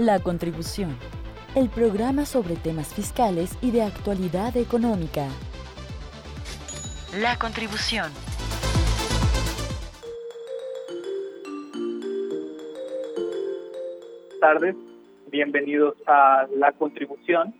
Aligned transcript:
La 0.00 0.18
Contribución, 0.18 0.96
el 1.54 1.68
programa 1.68 2.24
sobre 2.24 2.56
temas 2.56 2.94
fiscales 2.94 3.58
y 3.60 3.70
de 3.70 3.82
actualidad 3.82 4.56
económica. 4.56 5.26
La 7.20 7.36
Contribución. 7.38 8.10
Buenas 14.24 14.40
tardes, 14.40 14.74
bienvenidos 15.30 15.96
a 16.06 16.46
La 16.56 16.72
Contribución. 16.72 17.54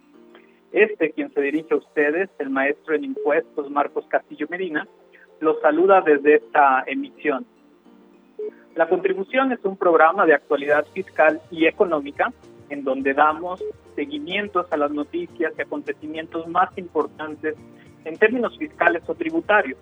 Este, 0.72 1.12
quien 1.12 1.30
se 1.34 1.42
dirige 1.42 1.74
a 1.74 1.76
ustedes, 1.76 2.30
el 2.38 2.48
maestro 2.48 2.94
en 2.94 3.04
impuestos 3.04 3.70
Marcos 3.70 4.06
Castillo 4.08 4.46
Medina, 4.48 4.88
los 5.40 5.60
saluda 5.60 6.00
desde 6.00 6.36
esta 6.36 6.84
emisión. 6.86 7.44
La 8.74 8.88
contribución 8.88 9.52
es 9.52 9.58
un 9.64 9.76
programa 9.76 10.26
de 10.26 10.34
actualidad 10.34 10.86
fiscal 10.92 11.40
y 11.50 11.66
económica 11.66 12.32
en 12.68 12.84
donde 12.84 13.14
damos 13.14 13.62
seguimientos 13.96 14.66
a 14.72 14.76
las 14.76 14.90
noticias 14.90 15.52
y 15.58 15.60
acontecimientos 15.60 16.46
más 16.48 16.70
importantes 16.78 17.56
en 18.04 18.16
términos 18.16 18.56
fiscales 18.56 19.02
o 19.06 19.14
tributarios. 19.14 19.78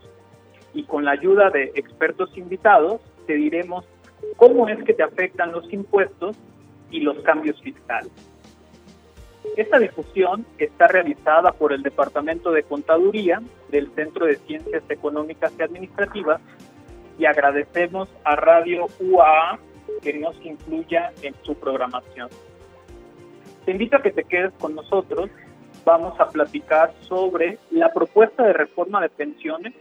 Y 0.74 0.84
con 0.84 1.04
la 1.04 1.12
ayuda 1.12 1.50
de 1.50 1.72
expertos 1.74 2.36
invitados 2.36 3.00
te 3.26 3.34
diremos 3.34 3.84
cómo 4.36 4.68
es 4.68 4.82
que 4.84 4.94
te 4.94 5.02
afectan 5.02 5.52
los 5.52 5.70
impuestos 5.72 6.36
y 6.90 7.00
los 7.00 7.18
cambios 7.22 7.60
fiscales. 7.60 8.10
Esta 9.56 9.78
difusión 9.78 10.46
está 10.58 10.88
realizada 10.88 11.52
por 11.52 11.72
el 11.72 11.82
Departamento 11.82 12.50
de 12.52 12.62
Contaduría 12.62 13.42
del 13.70 13.90
Centro 13.94 14.26
de 14.26 14.36
Ciencias 14.36 14.82
Económicas 14.88 15.52
y 15.58 15.62
Administrativas 15.62 16.40
y 17.18 17.26
agradecemos 17.26 18.08
a 18.24 18.36
Radio 18.36 18.86
UAA 19.00 19.58
que 20.02 20.14
nos 20.14 20.36
incluya 20.44 21.12
en 21.22 21.34
su 21.42 21.54
programación. 21.56 22.28
Te 23.64 23.72
invito 23.72 23.96
a 23.96 24.02
que 24.02 24.12
te 24.12 24.24
quedes 24.24 24.52
con 24.54 24.74
nosotros. 24.74 25.28
Vamos 25.84 26.18
a 26.20 26.28
platicar 26.28 26.94
sobre 27.00 27.58
la 27.70 27.92
propuesta 27.92 28.44
de 28.44 28.52
reforma 28.52 29.00
de 29.00 29.08
pensiones, 29.08 29.74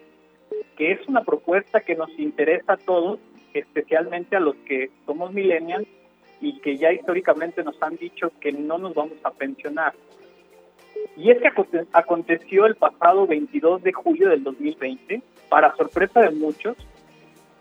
que 0.75 0.91
es 0.91 1.07
una 1.07 1.23
propuesta 1.23 1.81
que 1.81 1.95
nos 1.95 2.09
interesa 2.17 2.73
a 2.73 2.77
todos, 2.77 3.19
especialmente 3.53 4.35
a 4.35 4.39
los 4.39 4.55
que 4.67 4.89
somos 5.05 5.31
millennials 5.31 5.87
y 6.41 6.59
que 6.59 6.77
ya 6.77 6.91
históricamente 6.91 7.63
nos 7.63 7.81
han 7.81 7.95
dicho 7.97 8.31
que 8.39 8.51
no 8.51 8.77
nos 8.77 8.93
vamos 8.93 9.17
a 9.23 9.31
pensionar. 9.31 9.93
Y 11.15 11.31
es 11.31 11.39
que 11.39 11.49
aconteció 11.93 12.65
el 12.65 12.75
pasado 12.75 13.27
22 13.27 13.83
de 13.83 13.93
julio 13.93 14.29
del 14.29 14.43
2020, 14.43 15.21
para 15.49 15.75
sorpresa 15.75 16.21
de 16.21 16.31
muchos, 16.31 16.75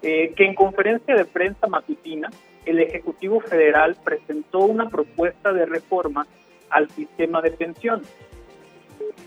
eh, 0.09 0.33
que 0.37 0.45
en 0.45 0.55
conferencia 0.55 1.17
de 1.17 1.25
prensa 1.25 1.67
matutina, 1.67 2.31
el 2.65 2.79
Ejecutivo 2.79 3.41
Federal 3.41 3.97
presentó 4.05 4.61
una 4.61 4.89
propuesta 4.89 5.53
de 5.53 5.67
reforma 5.67 6.29
al 6.71 6.89
sistema 6.91 7.43
de 7.43 7.51
pensiones. 7.51 8.07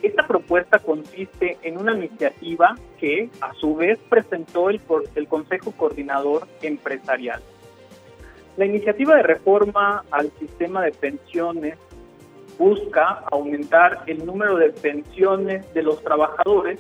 Esta 0.02 0.26
propuesta 0.26 0.80
consiste 0.80 1.58
en 1.64 1.82
una 1.82 1.98
iniciativa 1.98 2.78
que, 2.98 3.30
a 3.42 3.54
su 3.56 3.76
vez, 3.76 4.00
presentó 4.08 4.70
el, 4.70 4.80
el 5.16 5.28
Consejo 5.28 5.74
Coordinador 5.74 6.48
Empresarial. 6.62 7.42
La 8.56 8.66
iniciativa 8.66 9.18
de 9.18 9.24
reforma 9.24 10.06
al 10.12 10.32
sistema 10.40 10.82
de 10.82 10.94
pensiones 10.94 11.78
busca 12.58 13.26
aumentar 13.30 14.04
el 14.08 14.26
número 14.26 14.56
de 14.56 14.70
pensiones 14.70 15.74
de 15.74 15.84
los 15.84 16.02
trabajadores 16.02 16.80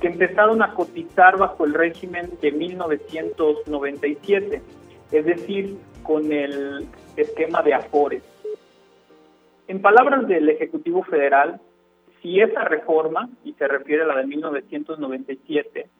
que 0.00 0.08
empezaron 0.08 0.62
a 0.62 0.74
cotizar 0.74 1.36
bajo 1.36 1.64
el 1.64 1.74
régimen 1.74 2.30
de 2.40 2.50
1997, 2.52 4.62
es 5.12 5.24
decir, 5.24 5.76
con 6.02 6.32
el 6.32 6.86
esquema 7.16 7.62
de 7.62 7.74
Afores. 7.74 8.22
En 9.68 9.82
palabras 9.82 10.26
del 10.26 10.48
Ejecutivo 10.48 11.04
Federal, 11.04 11.60
si 12.22 12.40
esa 12.40 12.64
reforma, 12.64 13.28
y 13.44 13.52
se 13.54 13.66
refiere 13.68 14.04
a 14.04 14.06
la 14.06 14.16
de 14.16 14.26
1997, 14.26 15.90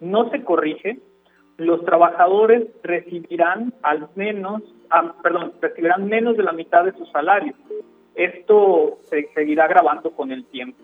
no 0.00 0.30
se 0.30 0.42
corrige, 0.42 0.98
los 1.56 1.84
trabajadores 1.84 2.68
recibirán 2.82 3.74
al 3.82 4.08
menos, 4.14 4.62
ah, 4.88 5.14
perdón, 5.22 5.52
recibirán 5.60 6.06
menos 6.06 6.36
de 6.36 6.42
la 6.42 6.52
mitad 6.52 6.84
de 6.84 6.92
su 6.92 7.04
salario. 7.06 7.54
Esto 8.14 8.98
se 9.02 9.28
seguirá 9.34 9.66
grabando 9.68 10.10
con 10.12 10.32
el 10.32 10.46
tiempo. 10.46 10.78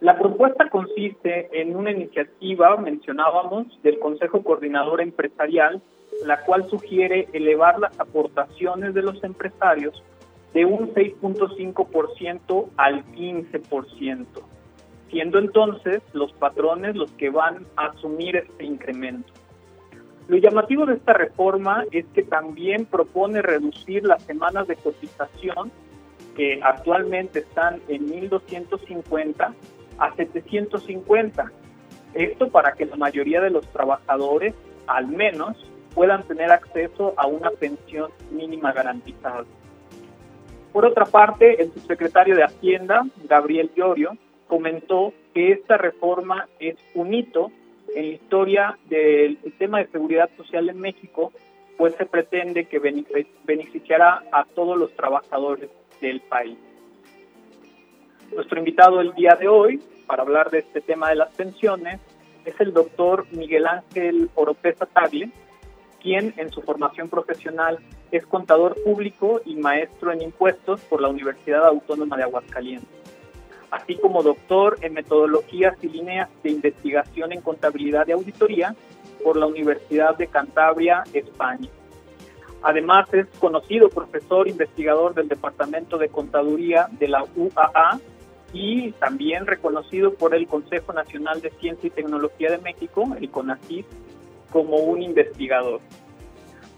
La 0.00 0.16
propuesta 0.16 0.68
consiste 0.70 1.60
en 1.60 1.74
una 1.74 1.90
iniciativa, 1.90 2.76
mencionábamos, 2.76 3.66
del 3.82 3.98
Consejo 3.98 4.44
Coordinador 4.44 5.00
Empresarial, 5.00 5.82
la 6.24 6.44
cual 6.44 6.68
sugiere 6.68 7.28
elevar 7.32 7.80
las 7.80 7.98
aportaciones 7.98 8.94
de 8.94 9.02
los 9.02 9.22
empresarios 9.24 10.02
de 10.54 10.64
un 10.64 10.94
6.5% 10.94 12.68
al 12.76 13.04
15%, 13.12 14.26
siendo 15.10 15.38
entonces 15.38 16.02
los 16.12 16.32
patrones 16.32 16.94
los 16.94 17.10
que 17.12 17.30
van 17.30 17.66
a 17.76 17.86
asumir 17.86 18.36
este 18.36 18.64
incremento. 18.64 19.32
Lo 20.28 20.36
llamativo 20.36 20.86
de 20.86 20.94
esta 20.94 21.12
reforma 21.12 21.84
es 21.90 22.06
que 22.14 22.22
también 22.22 22.86
propone 22.86 23.42
reducir 23.42 24.04
las 24.04 24.22
semanas 24.22 24.68
de 24.68 24.76
cotización, 24.76 25.72
que 26.36 26.60
actualmente 26.62 27.40
están 27.40 27.80
en 27.88 28.08
1.250, 28.08 29.54
a 29.98 30.14
750. 30.14 31.52
Esto 32.14 32.48
para 32.48 32.72
que 32.72 32.86
la 32.86 32.96
mayoría 32.96 33.40
de 33.40 33.50
los 33.50 33.66
trabajadores, 33.68 34.54
al 34.86 35.08
menos, 35.08 35.56
puedan 35.94 36.22
tener 36.24 36.50
acceso 36.50 37.14
a 37.16 37.26
una 37.26 37.50
pensión 37.50 38.10
mínima 38.30 38.72
garantizada. 38.72 39.44
Por 40.72 40.86
otra 40.86 41.04
parte, 41.06 41.60
el 41.60 41.72
subsecretario 41.72 42.36
de 42.36 42.44
Hacienda, 42.44 43.04
Gabriel 43.24 43.70
Llorio, 43.74 44.16
comentó 44.46 45.12
que 45.34 45.52
esta 45.52 45.76
reforma 45.76 46.48
es 46.58 46.76
un 46.94 47.12
hito 47.14 47.50
en 47.94 48.08
la 48.08 48.14
historia 48.14 48.78
del 48.88 49.38
sistema 49.42 49.78
de 49.78 49.88
seguridad 49.88 50.30
social 50.36 50.68
en 50.68 50.80
México, 50.80 51.32
pues 51.76 51.94
se 51.94 52.06
pretende 52.06 52.66
que 52.66 52.78
beneficiará 53.44 54.24
a 54.32 54.44
todos 54.44 54.76
los 54.76 54.92
trabajadores 54.94 55.70
del 56.00 56.20
país. 56.20 56.58
Nuestro 58.34 58.58
invitado 58.58 59.00
el 59.00 59.14
día 59.14 59.36
de 59.40 59.48
hoy 59.48 59.82
para 60.06 60.22
hablar 60.22 60.50
de 60.50 60.58
este 60.58 60.80
tema 60.80 61.08
de 61.08 61.16
las 61.16 61.34
pensiones 61.34 61.98
es 62.44 62.60
el 62.60 62.72
doctor 62.72 63.26
Miguel 63.32 63.66
Ángel 63.66 64.30
Oropesa 64.34 64.86
Tagle, 64.86 65.30
quien 66.00 66.34
en 66.36 66.50
su 66.50 66.60
formación 66.62 67.08
profesional 67.08 67.78
es 68.10 68.26
contador 68.26 68.76
público 68.84 69.40
y 69.44 69.56
maestro 69.56 70.12
en 70.12 70.22
impuestos 70.22 70.80
por 70.82 71.00
la 71.00 71.08
Universidad 71.08 71.66
Autónoma 71.66 72.16
de 72.16 72.24
Aguascalientes, 72.24 72.88
así 73.70 73.96
como 73.96 74.22
doctor 74.22 74.78
en 74.82 74.92
metodologías 74.92 75.76
y 75.82 75.88
líneas 75.88 76.28
de 76.42 76.50
investigación 76.50 77.32
en 77.32 77.40
contabilidad 77.40 78.06
y 78.08 78.12
auditoría 78.12 78.76
por 79.24 79.36
la 79.36 79.46
Universidad 79.46 80.16
de 80.16 80.26
Cantabria, 80.26 81.02
España. 81.12 81.68
Además 82.62 83.12
es 83.14 83.26
conocido 83.38 83.88
profesor 83.88 84.48
investigador 84.48 85.14
del 85.14 85.28
Departamento 85.28 85.96
de 85.96 86.08
Contaduría 86.08 86.88
de 86.92 87.08
la 87.08 87.24
UAA 87.36 88.00
y 88.52 88.92
también 88.92 89.46
reconocido 89.46 90.14
por 90.14 90.34
el 90.34 90.46
Consejo 90.46 90.92
Nacional 90.92 91.40
de 91.40 91.50
Ciencia 91.50 91.86
y 91.86 91.90
Tecnología 91.90 92.50
de 92.50 92.58
México, 92.58 93.04
el 93.18 93.30
CONACYT, 93.30 93.86
como 94.50 94.76
un 94.76 95.02
investigador. 95.02 95.80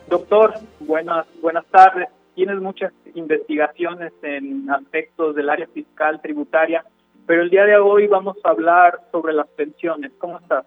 Doctor, 0.08 0.54
buenas, 0.80 1.26
buenas 1.40 1.64
tardes. 1.66 2.08
Tienes 2.34 2.60
muchas 2.60 2.92
investigaciones 3.14 4.12
en 4.22 4.68
aspectos 4.70 5.36
del 5.36 5.48
área 5.48 5.68
fiscal, 5.68 6.20
tributaria, 6.20 6.84
pero 7.26 7.42
el 7.42 7.50
día 7.50 7.64
de 7.64 7.76
hoy 7.76 8.08
vamos 8.08 8.36
a 8.42 8.50
hablar 8.50 8.98
sobre 9.12 9.32
las 9.32 9.46
pensiones. 9.48 10.10
¿Cómo 10.18 10.38
estás? 10.38 10.66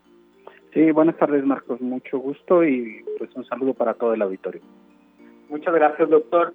Sí, 0.74 0.92
buenas 0.92 1.18
tardes, 1.18 1.44
Marcos. 1.44 1.82
Mucho 1.82 2.18
gusto 2.20 2.64
y 2.64 3.04
pues 3.18 3.30
un 3.36 3.46
saludo 3.46 3.74
para 3.74 3.94
todo 3.94 4.14
el 4.14 4.22
auditorio. 4.22 4.62
Muchas 5.50 5.74
gracias, 5.74 6.10
doctor 6.10 6.54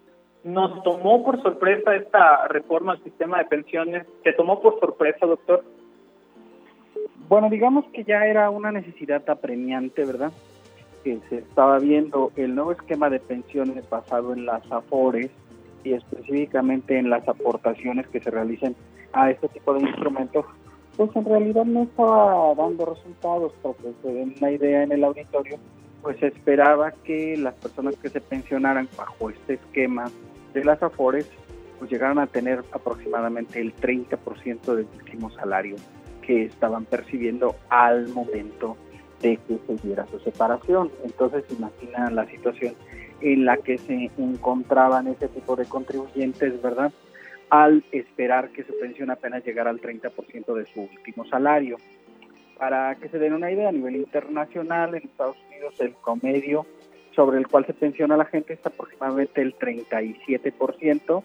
nos 0.49 0.83
tomó 0.83 1.23
por 1.25 1.43
sorpresa 1.43 1.95
esta 1.95 2.49
reforma 2.49 2.93
al 2.93 3.03
sistema 3.05 3.39
de 3.39 3.45
pensiones. 3.45 4.07
¿Te 4.25 4.33
tomó 4.33 4.61
por 4.61 4.81
sorpresa, 4.81 5.27
doctor? 5.27 5.63
Bueno, 7.29 7.51
digamos 7.51 7.85
que 7.93 8.05
ya 8.05 8.25
era 8.25 8.49
una 8.49 8.73
necesidad 8.73 9.29
apremiante, 9.29 10.07
¿verdad? 10.07 10.33
Que 11.05 11.21
se 11.29 11.39
estaba 11.39 11.79
viendo 11.79 12.33
el 12.37 12.55
nuevo 12.55 12.73
esquema 12.73 13.11
de 13.11 13.21
pensiones 13.21 13.89
basado 13.91 14.33
en 14.33 14.47
las 14.47 14.63
AFORES 14.73 15.31
y 15.85 15.93
específicamente 15.93 16.99
en 16.99 17.11
las 17.11 17.29
aportaciones 17.29 18.09
que 18.09 18.21
se 18.21 18.31
realicen 18.31 18.75
a 19.13 19.31
este 19.31 19.49
tipo 19.49 19.75
de 19.75 19.81
instrumentos, 19.81 20.47
pues 20.97 21.15
en 21.15 21.27
realidad 21.27 21.67
no 21.67 21.83
estaba 21.83 22.55
dando 22.55 22.87
resultados, 22.87 23.53
porque 23.63 23.93
se 24.03 24.13
den 24.13 24.35
una 24.41 24.51
idea 24.51 24.83
en 24.83 24.93
el 24.93 25.05
auditorio, 25.05 25.59
pues 26.03 26.19
se 26.21 26.29
esperaba 26.29 26.93
que 27.05 27.37
las 27.37 27.55
personas 27.55 27.97
que 27.97 28.09
se 28.09 28.21
pensionaran 28.21 28.89
bajo 28.97 29.31
este 29.31 29.55
esquema 29.55 30.11
de 30.55 30.65
las 30.65 30.83
AFORES 30.83 31.29
pues 31.79 31.91
llegaron 31.91 32.19
a 32.19 32.27
tener 32.27 32.65
aproximadamente 32.73 33.61
el 33.61 33.75
30% 33.75 34.75
del 34.75 34.87
último 34.97 35.31
salario 35.31 35.77
que 36.23 36.45
estaban 36.45 36.85
percibiendo 36.85 37.55
al 37.69 38.09
momento 38.09 38.77
de 39.21 39.37
que 39.37 39.59
se 39.67 39.87
diera 39.87 40.07
su 40.07 40.19
separación. 40.21 40.91
Entonces 41.05 41.45
imaginan 41.51 42.15
la 42.15 42.27
situación 42.27 42.75
en 43.21 43.45
la 43.45 43.57
que 43.57 43.79
se 43.79 44.11
encontraban 44.19 45.07
ese 45.09 45.29
tipo 45.29 45.57
de 45.57 45.67
contribuyentes, 45.67 46.61
¿verdad? 46.61 46.93
Al 47.51 47.85
esperar 47.93 48.51
que 48.51 48.65
su 48.65 48.79
pensión 48.79 49.11
apenas 49.11 49.45
llegara 49.45 49.71
al 49.71 49.81
30% 49.81 50.55
de 50.55 50.67
su 50.67 50.83
último 50.83 51.25
salario. 51.27 51.77
Para 52.59 52.97
que 52.97 53.09
se 53.09 53.19
den 53.19 53.35
una 53.35 53.51
idea, 53.53 53.69
a 53.69 53.73
nivel 53.73 53.97
internacional, 53.97 54.95
en 54.95 55.05
Estados 55.05 55.37
Unidos 55.49 55.81
el 55.81 55.95
promedio 56.05 56.67
sobre 57.19 57.39
el 57.39 57.49
cual 57.49 57.67
se 57.67 57.75
pensiona 57.75 58.17
la 58.17 58.27
gente 58.27 58.53
es 58.53 58.65
aproximadamente 58.65 59.43
el 59.43 59.59
37% 59.59 61.25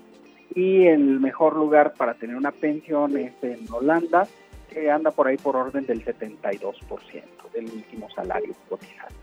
y 0.56 0.88
el 0.88 1.20
mejor 1.20 1.56
lugar 1.56 1.94
para 1.94 2.16
tener 2.16 2.36
una 2.36 2.52
pensión 2.52 3.16
es 3.16 3.32
en 3.44 3.72
Holanda, 3.72 4.26
que 4.72 4.90
anda 4.90 5.12
por 5.12 5.28
ahí 5.28 5.38
por 5.38 5.56
orden 5.56 5.86
del 5.86 6.04
72% 6.04 6.74
del 7.54 7.66
último 7.66 8.10
salario 8.10 8.56
cotizado. 8.68 9.14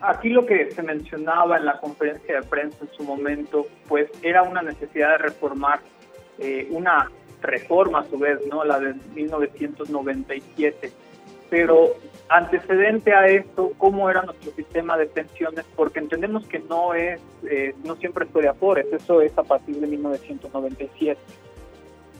Aquí 0.00 0.30
lo 0.30 0.44
que 0.44 0.72
se 0.72 0.82
mencionaba 0.82 1.56
en 1.56 1.66
la 1.66 1.78
conferencia 1.78 2.40
de 2.40 2.42
prensa 2.48 2.78
en 2.80 2.90
su 2.90 3.04
momento, 3.04 3.68
pues 3.86 4.10
era 4.24 4.42
una 4.42 4.60
necesidad 4.60 5.10
de 5.10 5.18
reformar 5.18 5.78
eh, 6.40 6.66
una 6.72 7.12
reforma 7.42 8.00
a 8.00 8.04
su 8.06 8.18
vez, 8.18 8.40
¿no? 8.50 8.64
La 8.64 8.80
de 8.80 8.94
1997. 9.14 10.90
Pero 11.48 11.94
antecedente 12.28 13.12
a 13.12 13.26
esto, 13.26 13.72
¿cómo 13.78 14.08
era 14.10 14.22
nuestro 14.22 14.52
sistema 14.52 14.96
de 14.96 15.06
pensiones? 15.06 15.64
Porque 15.76 15.98
entendemos 15.98 16.46
que 16.46 16.58
no 16.60 16.94
es, 16.94 17.20
eh, 17.48 17.74
no 17.84 17.96
siempre 17.96 18.26
fue 18.26 18.42
de 18.42 18.48
Afores, 18.48 18.86
eso 18.92 19.20
es 19.20 19.36
a 19.38 19.42
partir 19.42 19.76
de 19.76 19.86
1997. 19.86 21.20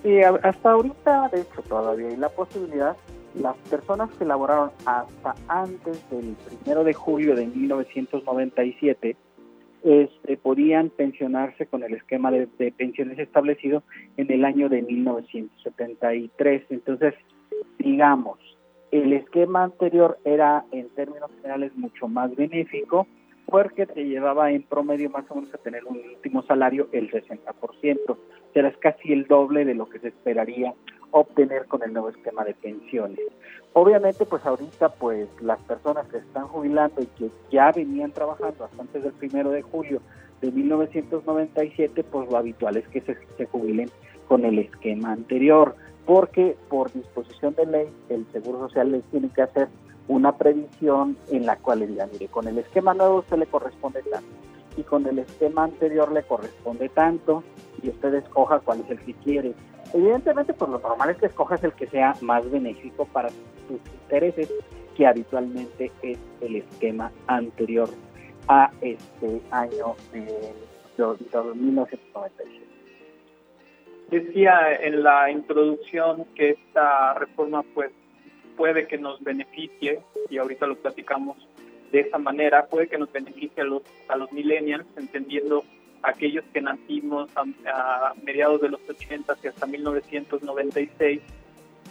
Sí, 0.03 0.23
hasta 0.23 0.71
ahorita, 0.71 1.29
de 1.33 1.41
hecho, 1.41 1.63
todavía 1.63 2.09
hay 2.09 2.17
la 2.17 2.29
posibilidad 2.29 2.97
las 3.35 3.57
personas 3.69 4.11
que 4.17 4.25
laboraron 4.25 4.71
hasta 4.87 5.35
antes 5.49 6.09
del 6.11 6.37
primero 6.47 6.85
de 6.85 6.95
julio 6.95 7.35
de 7.35 7.47
1997 7.47 9.17
este, 9.83 10.37
podían 10.39 10.89
pensionarse 10.91 11.67
con 11.67 11.83
el 11.83 11.95
esquema 11.95 12.31
de, 12.31 12.47
pensiones 12.73 13.19
establecido 13.19 13.83
en 14.17 14.31
el 14.33 14.45
año 14.45 14.69
de 14.69 14.83
1973. 14.83 16.63
Entonces, 16.71 17.15
digamos, 17.79 18.39
el 19.03 19.13
esquema 19.13 19.65
anterior 19.65 20.19
era 20.25 20.65
en 20.71 20.89
términos 20.91 21.29
generales 21.43 21.77
mucho 21.77 22.07
más 22.07 22.35
benéfico 22.37 23.09
porque 23.47 23.87
te 23.87 24.05
llevaba 24.05 24.53
en 24.53 24.63
promedio 24.63 25.11
más 25.11 25.29
o 25.31 25.35
menos 25.35 25.53
a 25.53 25.59
tener 25.59 25.85
un 25.85 25.97
último 25.97 26.43
salario 26.43 26.89
el 26.93 27.11
60%. 27.11 28.17
Será 28.53 28.73
casi 28.79 29.13
el 29.13 29.27
doble 29.27 29.65
de 29.65 29.75
lo 29.75 29.89
que 29.89 29.99
se 29.99 30.09
esperaría 30.09 30.75
obtener 31.11 31.67
con 31.67 31.83
el 31.83 31.93
nuevo 31.93 32.11
esquema 32.11 32.45
de 32.45 32.55
pensiones. 32.55 33.19
Obviamente, 33.73 34.27
pues 34.27 34.47
ahorita, 34.47 34.91
pues 34.91 35.29
las 35.43 35.61
personas 35.63 36.07
que 36.07 36.19
están 36.19 36.47
jubilando 36.47 37.03
y 37.03 37.07
que 37.07 37.31
ya 37.51 37.73
venían 37.73 38.13
trabajando 38.13 38.65
hasta 38.65 38.81
antes 38.81 39.03
del 39.03 39.13
primero 39.15 39.51
de 39.51 39.63
julio 39.63 40.01
de 40.41 40.53
1997, 40.53 42.05
pues 42.05 42.31
lo 42.31 42.37
habitual 42.37 42.77
es 42.77 42.87
que 42.89 43.01
se 43.01 43.47
jubilen 43.47 43.91
con 44.29 44.45
el 44.45 44.61
esquema 44.61 45.13
anterior, 45.13 45.75
porque 46.07 46.57
por 46.69 46.93
disposición 46.93 47.55
de 47.55 47.67
ley 47.67 47.89
el 48.09 48.27
Seguro 48.33 48.61
Social 48.61 48.93
les 48.93 49.03
tiene 49.05 49.31
que 49.31 49.43
hacer 49.43 49.69
una 50.09 50.37
previsión 50.37 51.17
en 51.31 51.47
la 51.47 51.57
cual 51.57 51.81
le 51.81 51.87
diga, 51.87 52.07
mire, 52.13 52.29
con 52.29 52.47
el 52.47 52.59
esquema 52.59 52.95
nuevo 52.95 53.19
usted 53.19 53.39
le 53.39 53.47
corresponde 53.47 54.03
tanto 54.03 54.29
y 54.77 54.83
con 54.83 55.07
el 55.07 55.21
esquema 55.21 55.65
anterior 55.65 56.13
le 56.13 56.23
corresponde 56.23 56.89
tanto 56.89 57.43
y 57.83 57.89
usted 57.89 58.15
escoja 58.15 58.61
cuál 58.61 58.81
es 58.81 58.91
el 58.91 58.99
que 59.01 59.15
quiere. 59.15 59.55
Evidentemente, 59.93 60.53
pues 60.53 60.71
lo 60.71 60.79
normal 60.79 61.11
es 61.11 61.19
que 61.19 61.27
escojas 61.27 61.63
el 61.63 61.73
que 61.73 61.87
sea 61.87 62.15
más 62.21 62.51
benéfico 62.51 63.05
para 63.07 63.29
tus 63.29 63.81
intereses, 64.03 64.51
que 64.97 65.07
habitualmente 65.07 65.93
es 66.03 66.19
el 66.41 66.57
esquema 66.57 67.13
anterior 67.27 67.89
a 68.49 68.71
este 68.81 69.41
año 69.51 69.95
de, 70.13 70.53
1997. 70.97 72.64
Decía 74.11 74.75
en 74.81 75.03
la 75.03 75.31
introducción 75.31 76.27
que 76.35 76.51
esta 76.51 77.15
reforma 77.15 77.63
pues 77.75 77.91
puede 78.57 78.87
que 78.87 78.99
nos 78.99 79.23
beneficie, 79.23 80.01
y 80.31 80.39
ahorita 80.39 80.67
lo 80.67 80.77
platicamos 80.77 81.37
de 81.91 82.01
esa 82.01 82.19
manera, 82.19 82.67
puede 82.67 82.89
que 82.89 82.99
nos 82.99 83.11
beneficie 83.13 83.63
a 83.63 83.65
los, 83.65 83.83
a 84.09 84.17
los 84.17 84.31
millennials, 84.33 84.87
entendiendo 84.97 85.65
aquellos 86.03 86.45
que 86.53 86.61
nacimos 86.61 87.31
a, 87.37 88.15
mediados 88.23 88.61
de 88.61 88.69
los 88.69 88.81
80 88.89 89.37
y 89.43 89.47
hasta 89.49 89.67
1996, 89.67 91.21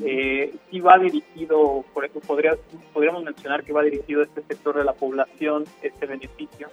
eh, 0.04 0.54
va 0.86 0.98
dirigido, 0.98 1.86
por 1.94 2.06
eso 2.06 2.20
podría, 2.20 2.56
podríamos 2.94 3.24
mencionar 3.24 3.64
que 3.64 3.74
va 3.74 3.84
dirigido 3.84 4.22
a 4.22 4.26
este 4.26 4.42
sector 4.44 4.78
de 4.78 4.84
la 4.84 4.94
población, 4.94 5.66
este 5.82 6.06
beneficio. 6.06 6.70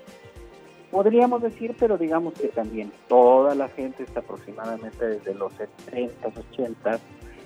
Podríamos 0.91 1.43
decir, 1.43 1.75
pero 1.79 1.97
digamos 1.97 2.35
que 2.35 2.49
también 2.49 2.93
toda 3.09 3.55
la 3.55 3.69
gente 3.69 4.03
está 4.03 4.21
aproximadamente 4.21 5.07
desde 5.07 5.35
los 5.35 5.53
70, 5.55 6.29
80, 6.51 6.99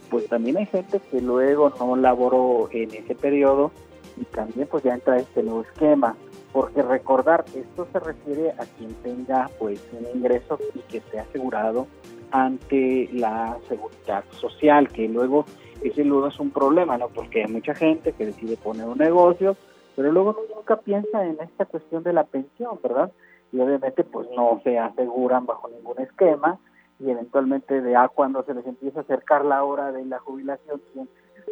pues 0.08 0.26
también 0.29 0.56
hay 0.56 0.67
gente 0.67 1.00
que 1.11 1.20
luego 1.20 1.73
no 1.79 1.96
laboró 1.96 2.69
en 2.73 2.94
ese 2.94 3.14
periodo 3.14 3.70
y 4.17 4.25
también 4.25 4.67
pues 4.70 4.82
ya 4.85 4.94
entra 4.94 5.19
este 5.19 5.43
nuevo 5.43 5.62
esquema 5.62 6.17
porque 6.55 6.82
recordar, 6.82 7.44
esto 7.52 7.88
se 7.93 7.99
refiere 7.99 8.50
a 8.52 8.64
quien 8.79 8.94
tenga 9.02 9.50
pues 9.58 9.81
un 9.93 10.06
ingreso 10.17 10.56
y 10.73 10.79
que 10.91 10.99
esté 10.99 11.19
asegurado 11.19 11.88
ante 12.31 13.08
la 13.12 13.58
seguridad 13.69 14.25
social, 14.31 14.88
que 14.88 15.08
luego 15.08 15.46
ese 15.82 16.05
luego 16.05 16.29
es 16.29 16.38
un 16.38 16.50
problema, 16.50 16.96
¿no? 16.96 17.08
Porque 17.08 17.43
hay 17.43 17.50
mucha 17.50 17.75
gente 17.75 18.12
que 18.12 18.26
decide 18.26 18.56
poner 18.56 18.87
un 18.87 18.99
negocio, 18.99 19.56
pero 19.96 20.12
luego 20.12 20.37
nunca 20.55 20.76
piensa 20.76 21.26
en 21.26 21.38
esta 21.41 21.64
cuestión 21.64 22.05
de 22.05 22.12
la 22.12 22.23
pensión, 22.23 22.79
¿verdad? 22.81 23.11
Y 23.54 23.60
obviamente 23.60 24.02
pues 24.02 24.28
no 24.36 24.60
se 24.64 24.80
aseguran 24.80 25.46
bajo 25.46 25.68
ningún 25.68 26.00
esquema 26.00 26.58
y 26.98 27.08
eventualmente 27.08 27.80
de 27.80 27.94
a 27.94 28.08
cuando 28.08 28.42
se 28.42 28.52
les 28.52 28.66
empieza 28.66 28.98
a 28.98 29.02
acercar 29.02 29.44
la 29.44 29.62
hora 29.62 29.92
de 29.92 30.04
la 30.04 30.18
jubilación, 30.18 30.80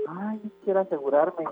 ay, 0.09 0.41
quiero 0.65 0.81
asegurarme, 0.81 1.45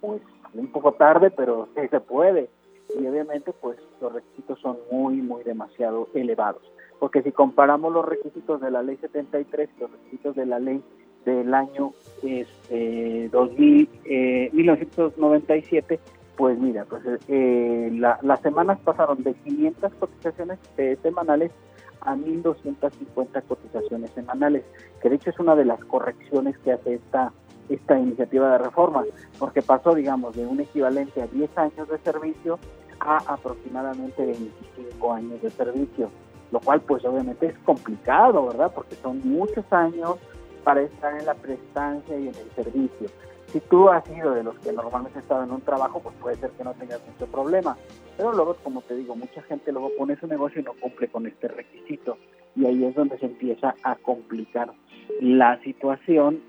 pues 0.00 0.22
un 0.54 0.68
poco 0.68 0.92
tarde, 0.92 1.32
pero 1.32 1.68
sí 1.74 1.88
se 1.88 1.98
puede 1.98 2.48
y 2.96 3.04
obviamente 3.04 3.52
pues 3.52 3.76
los 4.00 4.12
requisitos 4.12 4.60
son 4.60 4.78
muy, 4.92 5.16
muy 5.16 5.42
demasiado 5.42 6.08
elevados. 6.14 6.62
Porque 7.00 7.22
si 7.22 7.32
comparamos 7.32 7.92
los 7.92 8.04
requisitos 8.04 8.60
de 8.60 8.70
la 8.70 8.80
ley 8.80 8.96
73 8.98 9.70
y 9.76 9.80
los 9.80 9.90
requisitos 9.90 10.36
de 10.36 10.46
la 10.46 10.60
ley 10.60 10.80
del 11.24 11.52
año 11.52 11.92
este, 12.22 13.28
2000, 13.30 13.88
eh, 14.04 14.50
1997, 14.52 15.98
pues 16.36 16.58
mira, 16.58 16.84
pues 16.84 17.02
eh, 17.28 17.90
las 17.92 18.40
semanas 18.40 18.78
pasaron 18.84 19.22
de 19.22 19.34
500 19.34 19.92
cotizaciones 19.94 20.58
eh, 20.76 20.98
semanales 21.02 21.52
a 22.00 22.14
1.250 22.14 23.42
cotizaciones 23.48 24.10
semanales, 24.10 24.64
que 25.00 25.08
de 25.08 25.16
hecho 25.16 25.30
es 25.30 25.38
una 25.38 25.54
de 25.54 25.64
las 25.64 25.82
correcciones 25.84 26.58
que 26.58 26.72
hace 26.72 26.94
esta 26.94 27.32
esta 27.68 27.98
iniciativa 27.98 28.52
de 28.52 28.58
reforma, 28.58 29.04
porque 29.38 29.62
pasó, 29.62 29.94
digamos, 29.94 30.36
de 30.36 30.44
un 30.44 30.60
equivalente 30.60 31.22
a 31.22 31.26
10 31.26 31.56
años 31.56 31.88
de 31.88 31.98
servicio 31.98 32.58
a 33.00 33.16
aproximadamente 33.26 34.24
25 34.24 35.12
años 35.12 35.40
de 35.40 35.50
servicio, 35.50 36.10
lo 36.50 36.60
cual 36.60 36.80
pues 36.82 37.04
obviamente 37.04 37.46
es 37.46 37.58
complicado, 37.60 38.46
¿verdad? 38.46 38.72
Porque 38.74 38.96
son 38.96 39.20
muchos 39.24 39.64
años 39.72 40.16
para 40.62 40.82
estar 40.82 41.18
en 41.18 41.26
la 41.26 41.34
prestancia 41.34 42.18
y 42.18 42.28
en 42.28 42.34
el 42.34 42.50
servicio. 42.54 43.08
Si 43.54 43.60
tú 43.60 43.88
has 43.88 44.04
sido 44.04 44.34
de 44.34 44.42
los 44.42 44.58
que 44.58 44.72
normalmente 44.72 45.20
estado 45.20 45.44
en 45.44 45.52
un 45.52 45.60
trabajo, 45.60 46.00
pues 46.00 46.16
puede 46.20 46.34
ser 46.34 46.50
que 46.50 46.64
no 46.64 46.74
tengas 46.74 47.00
mucho 47.06 47.30
problema. 47.30 47.76
Pero 48.16 48.32
luego, 48.32 48.56
como 48.64 48.82
te 48.82 48.96
digo, 48.96 49.14
mucha 49.14 49.42
gente 49.42 49.70
luego 49.70 49.92
pone 49.96 50.16
su 50.16 50.26
negocio 50.26 50.60
y 50.60 50.64
no 50.64 50.72
cumple 50.72 51.06
con 51.06 51.24
este 51.28 51.46
requisito. 51.46 52.18
Y 52.56 52.66
ahí 52.66 52.84
es 52.84 52.96
donde 52.96 53.16
se 53.16 53.26
empieza 53.26 53.76
a 53.84 53.94
complicar 53.94 54.72
la 55.20 55.60
situación 55.62 56.42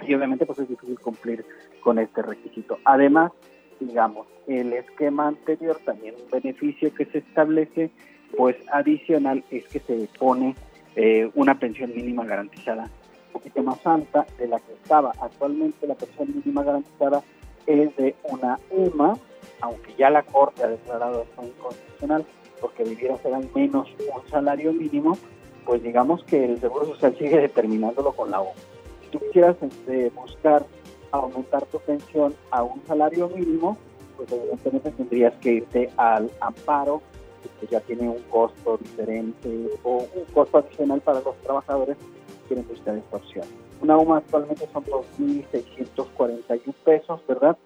y 0.00 0.12
obviamente 0.12 0.44
pues 0.44 0.58
es 0.58 0.68
difícil 0.68 0.98
cumplir 0.98 1.46
con 1.84 2.00
este 2.00 2.20
requisito. 2.20 2.80
Además, 2.84 3.30
digamos, 3.78 4.26
el 4.48 4.72
esquema 4.72 5.28
anterior, 5.28 5.78
también 5.84 6.16
un 6.16 6.30
beneficio 6.32 6.92
que 6.92 7.04
se 7.04 7.18
establece, 7.18 7.92
pues 8.36 8.56
adicional 8.72 9.44
es 9.52 9.68
que 9.68 9.78
se 9.78 10.08
pone 10.18 10.56
eh, 10.96 11.30
una 11.36 11.60
pensión 11.60 11.94
mínima 11.94 12.24
garantizada 12.24 12.90
poquito 13.34 13.62
más 13.62 13.84
alta 13.86 14.26
de 14.38 14.48
la 14.48 14.58
que 14.60 14.72
estaba. 14.72 15.12
Actualmente 15.20 15.86
la 15.86 15.94
pensión 15.94 16.34
mínima 16.34 16.62
garantizada 16.62 17.22
es 17.66 17.94
de 17.96 18.14
una 18.30 18.58
UMA, 18.70 19.18
aunque 19.60 19.94
ya 19.98 20.08
la 20.08 20.22
Corte 20.22 20.62
ha 20.62 20.68
declarado 20.68 21.22
esto 21.22 21.42
inconstitucional, 21.42 22.24
porque 22.60 22.84
debiera 22.84 23.18
ser 23.18 23.34
al 23.34 23.48
menos 23.54 23.88
un 24.14 24.30
salario 24.30 24.72
mínimo, 24.72 25.18
pues 25.66 25.82
digamos 25.82 26.22
que 26.24 26.44
el 26.44 26.60
Seguro 26.60 26.86
Social 26.86 27.16
sigue 27.18 27.38
determinándolo 27.38 28.12
con 28.12 28.30
la 28.30 28.40
UMA. 28.40 28.52
Si 29.02 29.10
tú 29.10 29.18
quisieras 29.18 29.56
este, 29.60 30.10
buscar 30.10 30.64
aumentar 31.10 31.64
tu 31.66 31.78
pensión 31.80 32.34
a 32.50 32.62
un 32.62 32.82
salario 32.86 33.28
mínimo, 33.28 33.76
pues 34.16 34.30
evidentemente 34.32 34.90
tendrías 34.92 35.34
que 35.40 35.52
irte 35.54 35.90
al 35.96 36.30
amparo, 36.40 37.02
que 37.60 37.66
ya 37.66 37.80
tiene 37.80 38.08
un 38.08 38.22
costo 38.30 38.78
diferente 38.78 39.68
o 39.82 40.06
un 40.14 40.24
costo 40.32 40.58
adicional 40.58 41.00
para 41.00 41.20
los 41.20 41.36
trabajadores 41.42 41.96
quieren 42.44 42.66
esta 42.70 43.00
opción. 43.10 43.46
Una 43.80 43.96
UMA 43.98 44.18
actualmente 44.18 44.66
son 44.72 44.84
2.641 44.84 46.74
pesos, 46.84 47.20
¿verdad? 47.26 47.56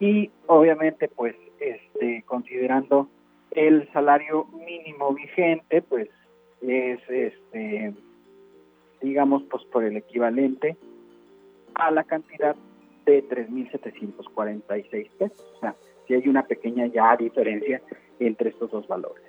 Y 0.00 0.30
obviamente, 0.46 1.08
pues, 1.08 1.36
este, 1.58 2.22
considerando 2.26 3.08
El 3.50 3.90
salario 3.92 4.46
mínimo 4.64 5.12
vigente, 5.12 5.82
pues, 5.82 6.08
es 6.62 7.00
este, 7.08 7.92
digamos, 9.00 9.42
pues 9.50 9.64
por 9.64 9.84
el 9.84 9.96
equivalente 9.96 10.76
a 11.74 11.90
la 11.90 12.04
cantidad 12.04 12.54
de 13.06 13.24
3.746 13.28 15.10
pesos. 15.18 15.52
O 15.56 15.60
sea, 15.60 15.74
si 16.06 16.14
hay 16.14 16.28
una 16.28 16.46
pequeña 16.46 16.86
ya 16.86 17.16
diferencia 17.16 17.80
entre 18.18 18.50
estos 18.50 18.70
dos 18.70 18.86
valores. 18.86 19.24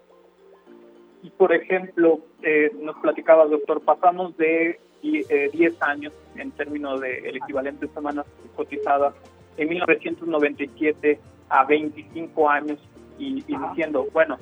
Y 1.23 1.29
por 1.29 1.53
ejemplo, 1.53 2.19
eh, 2.41 2.71
nos 2.79 2.97
platicaba, 2.97 3.45
doctor, 3.45 3.81
pasamos 3.81 4.35
de 4.37 4.79
10 5.01 5.29
eh, 5.29 5.75
años 5.81 6.13
en 6.35 6.51
términos 6.51 7.01
del 7.01 7.25
el 7.25 7.37
equivalente 7.37 7.87
de 7.87 7.93
semanas 7.93 8.25
cotizadas 8.55 9.13
en 9.57 9.69
1997 9.69 11.19
a 11.49 11.65
25 11.65 12.49
años 12.49 12.79
y, 13.17 13.41
diciendo, 13.41 14.07
bueno, 14.13 14.37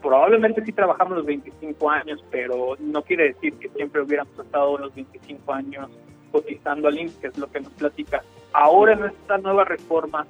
probablemente 0.00 0.64
sí 0.64 0.72
trabajamos 0.72 1.18
los 1.18 1.26
25 1.26 1.90
años, 1.90 2.24
pero 2.30 2.76
no 2.78 3.02
quiere 3.02 3.34
decir 3.34 3.54
que 3.54 3.68
siempre 3.70 4.02
hubiéramos 4.02 4.38
estado 4.38 4.78
los 4.78 4.94
25 4.94 5.52
años 5.52 5.90
cotizando 6.32 6.88
al 6.88 6.98
IMSS, 6.98 7.16
que 7.16 7.26
es 7.28 7.38
lo 7.38 7.50
que 7.50 7.60
nos 7.60 7.72
platica. 7.72 8.22
Ahora 8.52 8.94
en 8.94 9.04
esta 9.04 9.38
nueva 9.38 9.64
reforma 9.64 10.26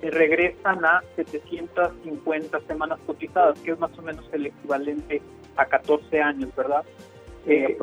se 0.00 0.10
regresan 0.10 0.84
a 0.84 1.02
750 1.16 2.60
semanas 2.60 2.98
cotizadas, 3.06 3.58
que 3.60 3.72
es 3.72 3.78
más 3.78 3.96
o 3.98 4.02
menos 4.02 4.24
el 4.32 4.46
equivalente 4.46 5.20
a 5.56 5.64
14 5.66 6.20
años, 6.20 6.54
¿verdad? 6.54 6.84
Eh, 7.46 7.76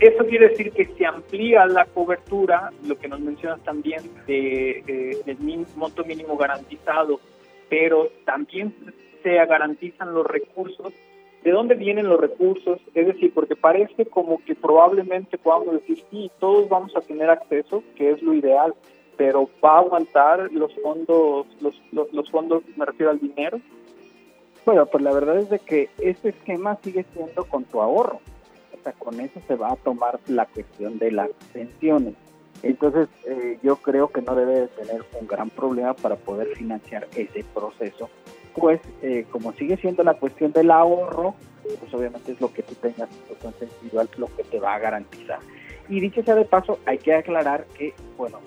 eso 0.00 0.26
quiere 0.26 0.48
decir 0.48 0.72
que 0.72 0.86
se 0.86 1.06
amplía 1.06 1.66
la 1.66 1.84
cobertura, 1.86 2.70
lo 2.86 2.98
que 2.98 3.08
nos 3.08 3.20
mencionas 3.20 3.62
también 3.62 4.02
de, 4.26 4.82
eh, 4.86 5.22
del 5.24 5.66
monto 5.76 6.04
mínimo 6.04 6.36
garantizado, 6.36 7.20
pero 7.68 8.08
también 8.24 8.74
se 9.22 9.34
garantizan 9.46 10.12
los 10.12 10.26
recursos. 10.26 10.92
¿De 11.42 11.50
dónde 11.50 11.74
vienen 11.74 12.08
los 12.08 12.20
recursos? 12.20 12.80
Es 12.94 13.06
decir, 13.06 13.32
porque 13.34 13.54
parece 13.54 14.06
como 14.06 14.42
que 14.44 14.54
probablemente 14.54 15.38
podamos 15.38 15.72
decir, 15.74 16.02
sí, 16.10 16.30
todos 16.38 16.68
vamos 16.68 16.96
a 16.96 17.00
tener 17.00 17.28
acceso, 17.28 17.82
que 17.96 18.10
es 18.12 18.22
lo 18.22 18.32
ideal, 18.32 18.74
pero 19.16 19.48
¿va 19.62 19.76
a 19.76 19.78
aguantar 19.80 20.50
los 20.52 20.74
fondos, 20.82 21.46
los, 21.60 21.74
los, 22.12 22.30
fondos, 22.30 22.62
me 22.76 22.86
refiero 22.86 23.10
al 23.10 23.20
dinero? 23.20 23.60
Bueno, 24.64 24.86
pues 24.86 25.04
la 25.04 25.12
verdad 25.12 25.38
es 25.38 25.50
de 25.50 25.58
que 25.58 25.90
este 25.98 26.30
esquema 26.30 26.78
sigue 26.82 27.04
siendo 27.12 27.44
con 27.44 27.64
tu 27.64 27.80
ahorro. 27.80 28.20
Con 28.92 29.20
eso 29.20 29.40
se 29.46 29.56
va 29.56 29.72
a 29.72 29.76
tomar 29.76 30.20
la 30.26 30.46
cuestión 30.46 30.98
de 30.98 31.12
las 31.12 31.30
pensiones. 31.52 32.14
Entonces, 32.62 33.08
eh, 33.26 33.58
yo 33.62 33.76
creo 33.76 34.08
que 34.08 34.22
no 34.22 34.34
debe 34.34 34.60
de 34.60 34.68
tener 34.68 35.04
un 35.20 35.26
gran 35.26 35.50
problema 35.50 35.94
para 35.94 36.16
poder 36.16 36.48
financiar 36.56 37.06
ese 37.14 37.44
proceso. 37.52 38.08
Pues, 38.54 38.80
eh, 39.02 39.26
como 39.30 39.52
sigue 39.52 39.76
siendo 39.76 40.02
la 40.02 40.14
cuestión 40.14 40.52
del 40.52 40.70
ahorro, 40.70 41.34
pues 41.78 41.92
obviamente 41.92 42.32
es 42.32 42.40
lo 42.40 42.52
que 42.52 42.62
tú 42.62 42.74
tengas 42.74 43.08
en 43.10 43.52
tu 43.52 43.64
individual 43.64 44.08
lo 44.16 44.26
que 44.36 44.44
te 44.44 44.60
va 44.60 44.74
a 44.74 44.78
garantizar. 44.78 45.40
Y 45.88 46.00
dicho 46.00 46.22
sea 46.22 46.34
de 46.34 46.44
paso, 46.44 46.78
hay 46.86 46.98
que 46.98 47.14
aclarar 47.14 47.66
que, 47.76 47.94
bueno, 48.16 48.38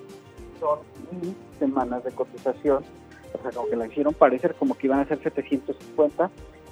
son 0.58 0.80
mil 1.12 1.34
semanas 1.58 2.02
de 2.04 2.10
cotización, 2.12 2.84
o 3.32 3.42
sea, 3.42 3.50
como 3.52 3.68
que 3.68 3.76
la 3.76 3.86
hicieron 3.86 4.14
parecer 4.14 4.54
como 4.54 4.76
que 4.76 4.86
iban 4.86 5.00
a 5.00 5.06
ser 5.06 5.22
750, 5.22 6.30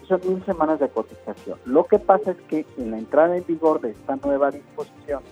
son 0.08 0.20
mil 0.26 0.44
semanas 0.44 0.80
de 0.80 0.88
cotización. 0.88 1.58
Lo 1.64 1.84
que 1.84 1.98
pasa 1.98 2.32
es 2.32 2.36
que 2.42 2.66
en 2.78 2.90
la 2.90 2.98
entrada 2.98 3.36
en 3.36 3.44
vigor 3.46 3.80
de 3.80 3.90
esta 3.90 4.16
nueva 4.16 4.50
disposición 4.50 5.22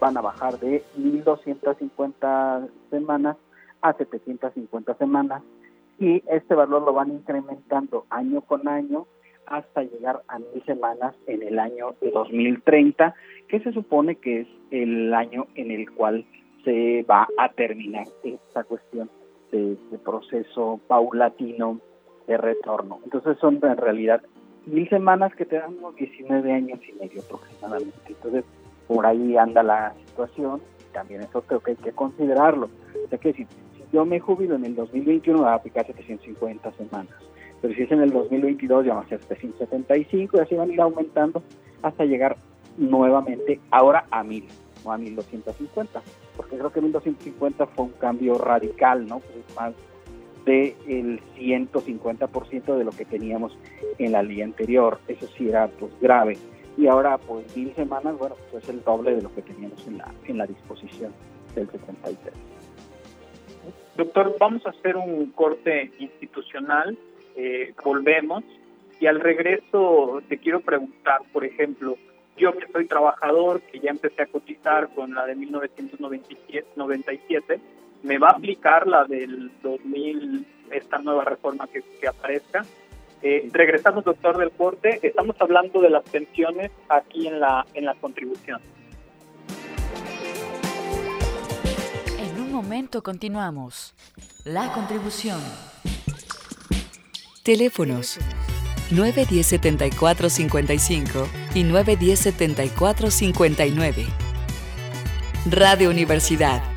van 0.00 0.16
a 0.16 0.20
bajar 0.20 0.58
de 0.58 0.82
1.250 0.98 2.68
semanas 2.90 3.36
a 3.80 3.92
750 3.92 4.94
semanas 4.94 5.42
y 5.98 6.22
este 6.26 6.54
valor 6.54 6.82
lo 6.82 6.92
van 6.92 7.12
incrementando 7.12 8.06
año 8.10 8.40
con 8.40 8.66
año 8.66 9.06
hasta 9.46 9.82
llegar 9.82 10.22
a 10.28 10.38
mil 10.38 10.62
semanas 10.64 11.14
en 11.26 11.42
el 11.42 11.58
año 11.58 11.94
2030, 12.00 13.14
que 13.48 13.60
se 13.60 13.72
supone 13.72 14.16
que 14.16 14.40
es 14.40 14.48
el 14.70 15.12
año 15.12 15.46
en 15.54 15.70
el 15.70 15.90
cual 15.92 16.24
se 16.64 17.04
va 17.08 17.28
a 17.38 17.50
terminar 17.50 18.06
esta 18.22 18.64
cuestión 18.64 19.10
de, 19.52 19.76
proceso 20.04 20.80
paulatino 20.88 21.80
de 22.26 22.36
retorno. 22.36 23.00
Entonces 23.04 23.38
son 23.38 23.60
en 23.62 23.76
realidad 23.76 24.22
mil 24.66 24.88
semanas 24.88 25.34
que 25.34 25.44
te 25.44 25.58
dan 25.58 25.76
unos 25.78 25.96
19 25.96 26.52
años 26.52 26.80
y 26.88 26.92
medio 26.92 27.22
aproximadamente. 27.22 27.98
Entonces 28.06 28.44
por 28.86 29.06
ahí 29.06 29.36
anda 29.36 29.62
la 29.62 29.94
situación, 30.06 30.60
también 30.92 31.22
eso 31.22 31.42
creo 31.42 31.60
que 31.60 31.72
hay 31.72 31.76
que 31.76 31.92
considerarlo. 31.92 32.68
O 33.04 33.08
sea 33.08 33.18
que 33.18 33.32
si, 33.32 33.46
yo 33.92 34.04
me 34.04 34.20
jubilo 34.20 34.56
en 34.56 34.64
el 34.64 34.74
2021 34.74 35.42
va 35.42 35.52
a 35.52 35.56
aplicar 35.56 35.86
750 35.86 36.72
semanas, 36.72 37.14
pero 37.60 37.74
si 37.74 37.82
es 37.82 37.92
en 37.92 38.02
el 38.02 38.10
2022 38.10 38.86
ya 38.86 38.94
va 38.94 39.00
a 39.00 39.08
ser 39.08 39.20
775 39.22 40.36
y 40.36 40.40
así 40.40 40.54
van 40.54 40.70
a 40.70 40.72
ir 40.72 40.80
aumentando 40.80 41.42
hasta 41.82 42.04
llegar 42.04 42.36
nuevamente 42.76 43.60
ahora 43.70 44.06
a 44.10 44.22
mil 44.24 44.46
o 44.84 44.92
a 44.92 44.98
1250 44.98 46.02
porque 46.36 46.56
creo 46.56 46.72
que 46.72 46.80
1250 46.80 47.66
fue 47.66 47.84
un 47.86 47.92
cambio 47.92 48.38
radical, 48.38 49.06
¿no? 49.06 49.20
Pues 49.20 49.56
más 49.56 49.74
del 50.44 51.20
150% 51.38 52.76
de 52.76 52.84
lo 52.84 52.90
que 52.90 53.04
teníamos 53.04 53.56
en 53.98 54.12
la 54.12 54.22
ley 54.22 54.42
anterior. 54.42 54.98
Eso 55.08 55.26
sí 55.36 55.48
era 55.48 55.68
pues 55.68 55.92
grave. 56.00 56.36
Y 56.76 56.86
ahora, 56.86 57.18
pues 57.18 57.56
mil 57.56 57.72
semanas, 57.74 58.18
bueno, 58.18 58.36
pues 58.50 58.64
es 58.64 58.70
el 58.70 58.82
doble 58.82 59.14
de 59.14 59.22
lo 59.22 59.34
que 59.34 59.42
teníamos 59.42 59.86
en 59.86 59.98
la, 59.98 60.12
en 60.26 60.38
la 60.38 60.46
disposición 60.46 61.12
del 61.54 61.70
73. 61.70 62.34
Doctor, 63.96 64.36
vamos 64.40 64.66
a 64.66 64.70
hacer 64.70 64.96
un 64.96 65.30
corte 65.30 65.92
institucional, 66.00 66.98
eh, 67.36 67.72
volvemos 67.84 68.42
y 68.98 69.06
al 69.06 69.20
regreso 69.20 70.20
te 70.28 70.38
quiero 70.38 70.60
preguntar, 70.60 71.20
por 71.32 71.44
ejemplo, 71.44 71.96
yo 72.36 72.52
que 72.52 72.66
soy 72.72 72.86
trabajador, 72.86 73.60
que 73.62 73.78
ya 73.78 73.90
empecé 73.90 74.22
a 74.22 74.26
cotizar 74.26 74.92
con 74.94 75.14
la 75.14 75.26
de 75.26 75.36
1997, 75.36 77.60
me 78.04 78.18
va 78.18 78.28
a 78.28 78.32
aplicar 78.32 78.86
la 78.86 79.04
del 79.04 79.50
2000, 79.62 80.46
esta 80.70 80.98
nueva 80.98 81.24
reforma 81.24 81.66
que, 81.66 81.82
aparezca. 82.06 82.64
Eh, 83.22 83.48
regresamos, 83.52 84.04
doctor 84.04 84.36
del 84.36 84.50
corte, 84.50 85.00
estamos 85.02 85.34
hablando 85.40 85.80
de 85.80 85.88
las 85.88 86.04
pensiones 86.04 86.70
aquí 86.90 87.26
en 87.26 87.40
la, 87.40 87.66
en 87.72 87.86
la 87.86 87.94
contribución. 87.94 88.60
En 92.18 92.40
un 92.40 92.52
momento 92.52 93.02
continuamos. 93.02 93.94
La 94.44 94.70
contribución. 94.74 95.40
Teléfonos 97.42 98.18
910 98.90 99.46
74 99.46 100.28
55 100.28 101.28
y 101.54 101.64
910 101.64 102.18
74 102.18 103.10
59. 103.10 104.06
Radio 105.50 105.88
Universidad. 105.88 106.73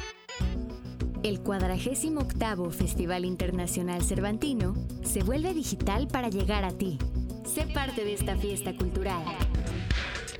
El 1.24 1.42
48 1.42 2.72
Festival 2.72 3.26
Internacional 3.26 4.04
Cervantino 4.04 4.76
se 5.04 5.24
vuelve 5.24 5.54
digital 5.54 6.08
para 6.08 6.30
llegar 6.30 6.64
a 6.64 6.72
ti. 6.72 6.98
Sé 7.44 7.66
parte 7.68 8.06
de 8.06 8.14
esta 8.14 8.36
fiesta 8.36 8.76
cultural. 8.76 9.24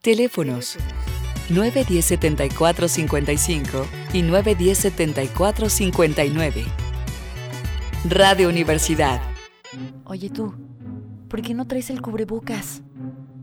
Teléfonos 0.00 0.78
910 1.50 2.04
74 2.04 2.88
55 2.88 3.86
y 4.12 4.22
910 4.22 4.78
74 4.78 5.68
59. 5.68 6.64
Radio 8.08 8.48
Universidad. 8.48 9.20
Oye 10.04 10.30
tú. 10.30 10.54
¿Por 11.28 11.42
qué 11.42 11.54
no 11.54 11.66
traes 11.66 11.90
el 11.90 12.00
cubrebocas? 12.00 12.82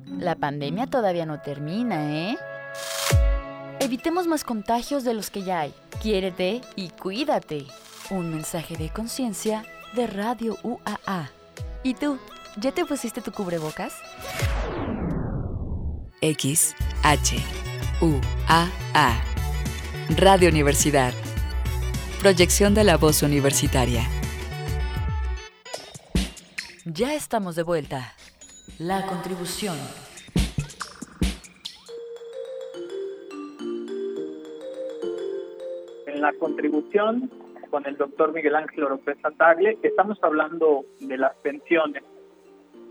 La 0.07 0.35
pandemia 0.35 0.87
todavía 0.87 1.25
no 1.25 1.41
termina, 1.41 2.29
¿eh? 2.29 2.37
Evitemos 3.83 4.27
más 4.27 4.45
contagios 4.45 5.03
de 5.03 5.13
los 5.13 5.29
que 5.29 5.43
ya 5.43 5.59
hay. 5.59 5.73
Quiérete 6.01 6.61
y 6.77 6.87
cuídate. 6.87 7.65
Un 8.11 8.33
mensaje 8.33 8.77
de 8.77 8.89
conciencia 8.89 9.65
de 9.93 10.07
Radio 10.07 10.57
UAA. 10.63 11.29
¿Y 11.83 11.93
tú? 11.95 12.17
¿Ya 12.55 12.71
te 12.71 12.85
pusiste 12.85 13.19
tu 13.19 13.33
cubrebocas? 13.33 13.93
X 16.21 16.73
H 17.03 17.35
U 17.99 18.21
A 18.47 18.69
A 18.93 19.21
Radio 20.15 20.47
Universidad. 20.47 21.13
Proyección 22.21 22.73
de 22.73 22.85
la 22.85 22.95
voz 22.95 23.21
universitaria. 23.21 24.07
Ya 26.85 27.15
estamos 27.15 27.57
de 27.57 27.63
vuelta. 27.63 28.13
La 28.77 29.05
contribución. 29.07 29.75
La 36.23 36.33
contribución 36.33 37.29
con 37.69 37.85
el 37.85 37.97
doctor 37.97 38.33
Miguel 38.33 38.55
Ángel 38.55 38.85
Oropesa 38.85 39.27
Atagle, 39.27 39.77
estamos 39.83 40.17
hablando 40.23 40.85
de 41.01 41.17
las 41.17 41.35
pensiones. 41.37 42.03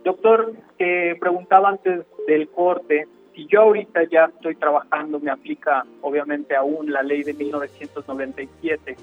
Doctor, 0.04 0.52
eh, 0.78 1.16
preguntaba 1.18 1.70
antes 1.70 2.04
del 2.26 2.48
corte, 2.48 3.08
si 3.34 3.46
yo 3.46 3.62
ahorita 3.62 4.04
ya 4.10 4.26
estoy 4.26 4.56
trabajando, 4.56 5.18
me 5.18 5.30
aplica 5.30 5.86
obviamente 6.02 6.54
aún 6.54 6.92
la 6.92 7.02
ley 7.02 7.22
de 7.22 7.32
1997 7.32 8.96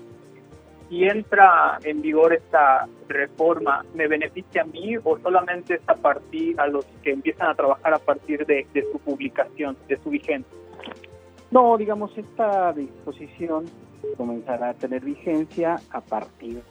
si 0.89 1.03
entra 1.03 1.77
en 1.83 2.01
vigor 2.01 2.33
esta 2.33 2.87
reforma, 3.07 3.85
¿me 3.93 4.07
beneficia 4.07 4.63
a 4.63 4.65
mí 4.65 4.97
o 4.97 5.19
solamente 5.19 5.75
es 5.75 5.81
a 5.87 5.93
partir 5.93 6.59
a 6.59 6.67
los 6.67 6.83
que 7.03 7.11
empiezan 7.11 7.49
a 7.49 7.55
trabajar 7.55 7.93
a 7.93 7.99
partir 7.99 8.45
de, 8.45 8.65
su 8.91 8.97
publicación, 8.99 9.77
de 9.87 9.97
su 9.97 10.09
vigencia? 10.09 10.51
No, 11.51 11.77
digamos, 11.77 12.15
esta 12.17 12.73
disposición 12.73 13.65
comenzará 14.17 14.69
a 14.69 14.73
tener 14.73 15.03
vigencia 15.03 15.79
a 15.91 16.01
partir 16.01 16.61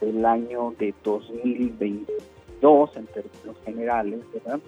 del 0.00 0.24
año 0.24 0.74
de 0.78 0.94
2022 1.04 2.96
en 2.96 3.06
términos 3.06 3.56
generales, 3.64 4.20
¿verdad? 4.32 4.60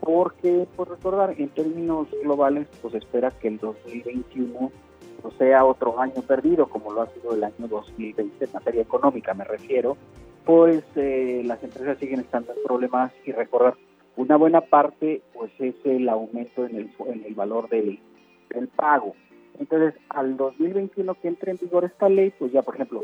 Porque, 0.00 0.66
por 0.76 0.90
recordar, 0.90 1.34
en 1.38 1.48
términos 1.48 2.08
globales, 2.22 2.68
pues 2.82 2.94
espera 2.94 3.30
que 3.30 3.48
el 3.48 3.58
2021 3.58 4.70
sea 5.38 5.64
otro 5.64 5.98
año 6.00 6.22
perdido, 6.22 6.68
como 6.68 6.92
lo 6.92 7.02
ha 7.02 7.08
sido 7.08 7.34
el 7.34 7.44
año 7.44 7.66
2020 7.68 8.44
en 8.44 8.52
materia 8.52 8.82
económica, 8.82 9.32
me 9.32 9.44
refiero, 9.44 9.96
pues 10.44 10.84
eh, 10.96 11.42
las 11.44 11.62
empresas 11.62 11.98
siguen 11.98 12.20
estando 12.20 12.52
en 12.52 12.62
problemas 12.62 13.12
y 13.24 13.32
recordar, 13.32 13.74
una 14.16 14.36
buena 14.36 14.60
parte 14.60 15.22
pues 15.32 15.50
es 15.58 15.74
el 15.84 16.08
aumento 16.08 16.66
en 16.66 16.76
el, 16.76 16.90
en 17.06 17.24
el 17.24 17.34
valor 17.34 17.68
del, 17.68 17.98
del 18.50 18.68
pago. 18.68 19.14
Entonces, 19.58 19.94
al 20.08 20.36
2021 20.36 21.14
que 21.14 21.28
entre 21.28 21.52
en 21.52 21.58
vigor 21.58 21.84
esta 21.84 22.08
ley, 22.08 22.32
pues 22.38 22.52
ya, 22.52 22.62
por 22.62 22.74
ejemplo, 22.74 23.02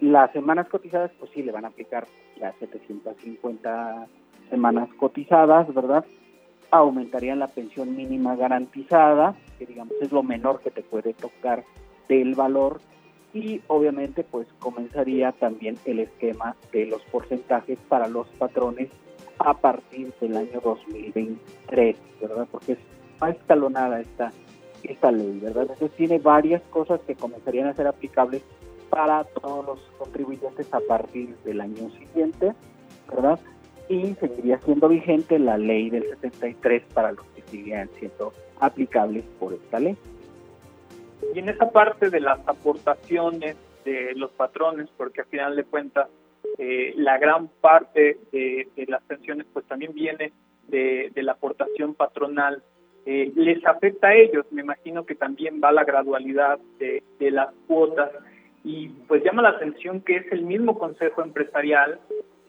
las 0.00 0.32
semanas 0.32 0.68
cotizadas, 0.68 1.10
pues 1.18 1.30
sí, 1.32 1.42
le 1.42 1.52
van 1.52 1.64
a 1.64 1.68
aplicar 1.68 2.06
las 2.38 2.54
750 2.56 4.06
semanas 4.50 4.88
cotizadas, 4.98 5.72
¿verdad? 5.74 6.04
aumentarían 6.70 7.38
la 7.38 7.48
pensión 7.48 7.96
mínima 7.96 8.36
garantizada, 8.36 9.34
que 9.58 9.66
digamos 9.66 9.94
es 10.00 10.12
lo 10.12 10.22
menor 10.22 10.60
que 10.60 10.70
te 10.70 10.82
puede 10.82 11.14
tocar 11.14 11.64
del 12.08 12.34
valor, 12.34 12.80
y 13.32 13.60
obviamente 13.68 14.24
pues 14.24 14.48
comenzaría 14.58 15.32
también 15.32 15.76
el 15.84 16.00
esquema 16.00 16.56
de 16.72 16.86
los 16.86 17.02
porcentajes 17.04 17.78
para 17.88 18.08
los 18.08 18.26
patrones 18.38 18.90
a 19.38 19.54
partir 19.54 20.12
del 20.20 20.36
año 20.36 20.60
2023, 20.62 21.96
¿verdad? 22.20 22.48
Porque 22.50 22.72
es 22.72 22.78
escalonada 23.28 24.00
esta, 24.00 24.32
esta 24.84 25.10
ley, 25.10 25.40
¿verdad? 25.40 25.62
Entonces 25.62 25.90
tiene 25.96 26.18
varias 26.18 26.62
cosas 26.70 27.00
que 27.06 27.14
comenzarían 27.14 27.68
a 27.68 27.74
ser 27.74 27.86
aplicables 27.86 28.42
para 28.88 29.24
todos 29.24 29.64
los 29.66 29.80
contribuyentes 29.98 30.72
a 30.72 30.80
partir 30.80 31.36
del 31.44 31.60
año 31.60 31.90
siguiente, 31.90 32.54
¿verdad? 33.08 33.38
y 33.90 34.14
seguiría 34.14 34.56
siendo 34.60 34.88
vigente 34.88 35.36
la 35.40 35.58
ley 35.58 35.90
del 35.90 36.04
73 36.10 36.84
para 36.94 37.10
los 37.10 37.26
que 37.34 37.42
siguen 37.42 37.90
siendo 37.98 38.32
aplicables 38.60 39.24
por 39.40 39.52
esta 39.52 39.80
ley. 39.80 39.96
Y 41.34 41.40
en 41.40 41.48
esa 41.48 41.72
parte 41.72 42.08
de 42.08 42.20
las 42.20 42.38
aportaciones 42.46 43.56
de 43.84 44.14
los 44.14 44.30
patrones, 44.30 44.88
porque 44.96 45.22
al 45.22 45.26
final 45.26 45.56
de 45.56 45.64
cuentas 45.64 46.08
eh, 46.58 46.92
la 46.96 47.18
gran 47.18 47.48
parte 47.48 48.20
de, 48.30 48.68
las 48.86 49.02
pensiones 49.02 49.44
pues 49.52 49.64
también 49.66 49.92
viene 49.92 50.32
de, 50.68 51.10
la 51.16 51.32
aportación 51.32 51.94
patronal, 51.94 52.62
eh, 53.12 53.32
les 53.34 53.66
afecta 53.66 54.06
a 54.06 54.14
ellos, 54.14 54.46
me 54.52 54.62
imagino 54.62 55.04
que 55.04 55.16
también 55.16 55.60
va 55.60 55.72
la 55.72 55.82
gradualidad 55.82 56.60
de, 56.78 57.02
de 57.18 57.30
las 57.32 57.48
cuotas 57.66 58.12
y 58.62 58.88
pues 59.08 59.24
llama 59.24 59.42
la 59.42 59.48
atención 59.48 60.00
que 60.00 60.18
es 60.18 60.30
el 60.30 60.42
mismo 60.42 60.78
Consejo 60.78 61.20
Empresarial 61.20 61.98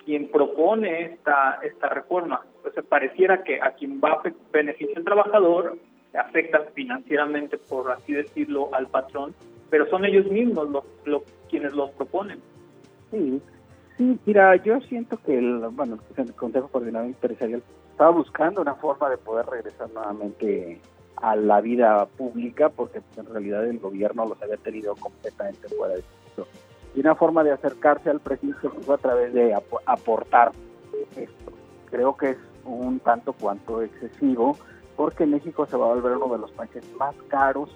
quien 0.05 0.27
propone 0.29 1.05
esta, 1.05 1.59
esta 1.63 1.89
reforma. 1.89 2.41
Entonces 2.57 2.83
pareciera 2.85 3.43
que 3.43 3.59
a 3.59 3.71
quien 3.71 3.99
va 3.99 4.11
a 4.11 4.21
beneficiar 4.53 4.99
el 4.99 5.03
trabajador 5.03 5.79
afecta 6.13 6.59
financieramente, 6.75 7.57
por 7.57 7.89
así 7.89 8.13
decirlo, 8.13 8.69
al 8.71 8.85
patrón, 8.85 9.33
pero 9.71 9.89
son 9.89 10.05
ellos 10.05 10.27
mismos 10.29 10.69
los, 11.05 11.23
quienes 11.49 11.73
los 11.73 11.89
proponen. 11.91 12.39
Sí, 13.09 13.41
sí, 13.97 14.19
mira, 14.27 14.57
yo 14.57 14.79
siento 14.81 15.17
que 15.25 15.39
el, 15.39 15.57
bueno, 15.71 15.97
el 16.17 16.33
Consejo 16.35 16.67
Coordinador 16.67 17.07
Empresarial 17.07 17.63
estaba 17.91 18.11
buscando 18.11 18.61
una 18.61 18.75
forma 18.75 19.09
de 19.09 19.17
poder 19.17 19.45
regresar 19.45 19.89
nuevamente 19.91 20.81
a 21.17 21.35
la 21.35 21.61
vida 21.61 22.05
pública, 22.17 22.69
porque 22.69 23.01
en 23.15 23.25
realidad 23.27 23.65
el 23.65 23.79
gobierno 23.79 24.25
los 24.25 24.41
había 24.41 24.57
tenido 24.57 24.95
completamente 24.95 25.67
fuera 25.69 25.93
de 25.93 25.99
esto 25.99 26.47
y 26.95 26.99
una 26.99 27.15
forma 27.15 27.43
de 27.43 27.51
acercarse 27.51 28.09
al 28.09 28.19
presidente 28.19 28.69
fue 28.85 28.95
a 28.95 28.97
través 28.97 29.33
de 29.33 29.53
aportar 29.85 30.51
esto. 31.15 31.51
Creo 31.89 32.17
que 32.17 32.31
es 32.31 32.37
un 32.65 32.99
tanto 32.99 33.33
cuanto 33.33 33.81
excesivo 33.81 34.57
porque 34.95 35.25
México 35.25 35.65
se 35.65 35.77
va 35.77 35.85
a 35.85 35.93
volver 35.93 36.17
uno 36.17 36.33
de 36.33 36.39
los 36.39 36.51
países 36.51 36.83
más 36.97 37.15
caros 37.27 37.69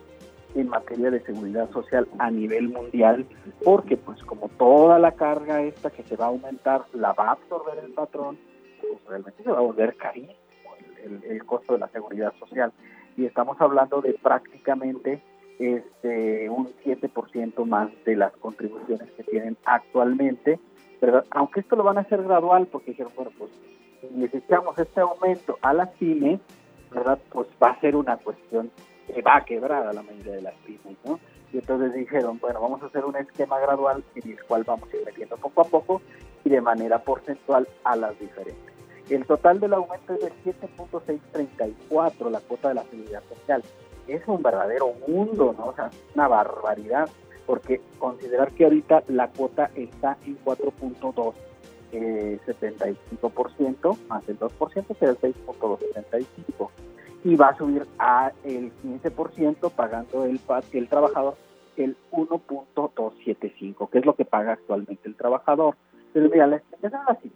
en 0.54 0.70
materia 0.70 1.12
de 1.12 1.22
seguridad 1.22 1.70
social 1.72 2.08
a 2.18 2.32
nivel 2.32 2.70
mundial, 2.70 3.26
porque 3.64 3.98
pues 3.98 4.22
como 4.24 4.48
toda 4.58 5.00
la 5.00 5.12
carga 5.12 5.62
esta 5.62 5.90
que 5.90 6.04
se 6.04 6.16
va 6.16 6.26
a 6.26 6.30
aumentar 6.30 6.86
la 6.94 7.14
va 7.14 7.30
a 7.30 7.32
absorber 7.32 7.84
el 7.84 7.92
patrón, 7.92 8.38
pues 8.92 9.06
realmente 9.08 9.44
se 9.44 9.52
va 9.52 9.58
a 9.58 9.62
volver 9.62 9.96
carísimo 9.96 10.36
el, 11.06 11.46
costo 11.46 11.74
de 11.74 11.80
la 11.80 11.88
seguridad 11.90 12.34
social. 12.40 12.72
Y 13.18 13.26
estamos 13.26 13.60
hablando 13.60 14.02
de 14.02 14.14
prácticamente 14.14 15.22
este, 15.60 16.50
un 16.50 16.74
7% 16.84 17.66
más 17.66 17.90
de 18.04 18.16
las 18.16 18.34
contribuciones 18.38 19.10
que 19.12 19.24
tienen 19.24 19.58
actualmente, 19.66 20.60
¿verdad? 21.02 21.26
Aunque 21.32 21.62
esto 21.62 21.76
lo 21.76 21.84
van 21.84 21.98
a 21.98 22.02
hacer 22.02 22.24
gradual, 22.24 22.68
porque 22.68 22.92
dijeron, 22.92 23.14
bueno, 23.16 23.32
pues 23.38 23.52
si 24.02 24.08
necesitamos 24.16 24.78
este 24.78 25.00
aumento 25.00 25.58
a 25.62 25.74
las 25.74 25.90
pymes, 25.92 26.42
¿verdad? 26.92 27.20
Pues 27.30 27.48
va 27.62 27.72
a 27.72 27.80
ser 27.80 27.96
una 27.96 28.18
cuestión 28.18 28.72
que 29.08 29.22
va 29.22 29.38
a 29.38 29.46
quebrar 29.46 29.88
a 29.88 29.94
la 29.94 30.02
mayoría 30.02 30.34
de 30.34 30.42
las 30.42 30.56
pymes, 30.66 30.98
¿no? 31.06 31.20
Y 31.54 31.60
entonces 31.60 31.94
dijeron, 31.94 32.38
bueno, 32.40 32.60
vamos 32.60 32.84
a 32.84 32.88
hacer 32.88 33.06
un 33.06 33.16
esquema 33.16 33.60
gradual 33.60 34.04
en 34.16 34.32
el 34.32 34.44
cual 34.44 34.64
vamos 34.66 34.92
a 34.92 34.98
ir 34.98 35.06
metiendo 35.06 35.38
poco 35.38 35.62
a 35.62 35.64
poco 35.64 36.02
y 36.44 36.50
de 36.50 36.60
manera 36.60 37.00
porcentual 37.00 37.68
a 37.86 37.96
las 37.96 38.20
diferentes. 38.20 38.75
El 39.10 39.26
total 39.26 39.60
del 39.60 39.74
aumento 39.74 40.14
es 40.14 40.20
de 40.22 40.32
7.634, 40.52 42.30
la 42.32 42.40
cuota 42.40 42.70
de 42.70 42.76
la 42.76 42.84
seguridad 42.86 43.22
social. 43.30 43.64
Es 44.08 44.28
un 44.28 44.42
verdadero 44.42 44.94
mundo, 45.08 45.54
¿no? 45.58 45.68
O 45.68 45.76
sea, 45.76 45.92
una 46.16 46.28
barbaridad, 46.28 47.08
porque 47.46 47.82
considerar 48.00 48.52
que 48.52 48.64
ahorita 48.64 49.04
la 49.08 49.30
cuota 49.30 49.70
está 49.76 50.18
en 50.26 50.38
4.2 50.44 51.34
eh, 51.92 52.40
75% 52.46 53.98
más 54.08 54.28
el 54.28 54.40
2% 54.40 54.98
será 54.98 55.12
el 55.12 55.20
6.275 55.20 56.70
y 57.24 57.36
va 57.36 57.50
a 57.50 57.58
subir 57.58 57.88
a 58.00 58.32
el 58.44 58.72
15% 58.84 59.72
pagando 59.72 60.26
el 60.26 60.40
el 60.74 60.90
trabajador 60.90 61.36
el 61.78 61.96
1.275 62.12 63.90
que 63.90 64.00
es 64.00 64.06
lo 64.06 64.16
que 64.16 64.26
paga 64.26 64.54
actualmente 64.54 65.08
el 65.08 65.16
trabajador. 65.16 65.76
Pero 66.12 66.30
mira 66.30 66.48
la 66.48 66.58
explicación 66.58 67.02
es 67.02 67.18
así 67.18 67.32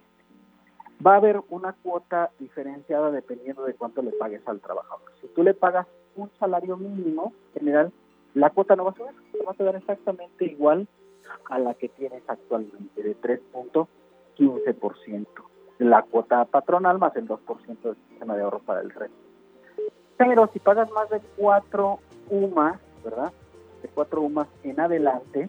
va 1.04 1.14
a 1.14 1.16
haber 1.16 1.40
una 1.48 1.72
cuota 1.72 2.30
diferenciada 2.38 3.10
dependiendo 3.10 3.64
de 3.64 3.74
cuánto 3.74 4.02
le 4.02 4.12
pagues 4.12 4.46
al 4.46 4.60
trabajador 4.60 5.10
si 5.20 5.28
tú 5.28 5.42
le 5.42 5.54
pagas 5.54 5.86
un 6.16 6.30
salario 6.38 6.76
mínimo 6.76 7.32
general, 7.54 7.92
la 8.34 8.50
cuota 8.50 8.76
no 8.76 8.84
va 8.84 8.90
a 8.90 8.94
subir, 8.94 9.14
va 9.46 9.52
a 9.52 9.54
quedar 9.54 9.76
exactamente 9.76 10.44
igual 10.44 10.86
a 11.46 11.58
la 11.58 11.72
que 11.74 11.88
tienes 11.88 12.22
actualmente, 12.26 13.02
de 13.02 13.16
3.15%. 13.20 15.26
La 15.78 16.02
cuota 16.02 16.44
patronal 16.44 16.98
más 16.98 17.16
el 17.16 17.26
2% 17.26 17.82
del 17.82 17.96
sistema 18.08 18.36
de 18.36 18.42
ahorro 18.42 18.58
para 18.60 18.80
el 18.80 18.90
resto. 18.90 19.16
Pero 20.16 20.50
si 20.52 20.58
pagas 20.58 20.90
más 20.92 21.08
de 21.08 21.20
4 21.36 21.98
UMAS, 22.28 22.78
¿verdad? 23.04 23.32
De 23.82 23.88
4 23.88 24.20
UMAS 24.20 24.48
en 24.62 24.80
adelante, 24.80 25.48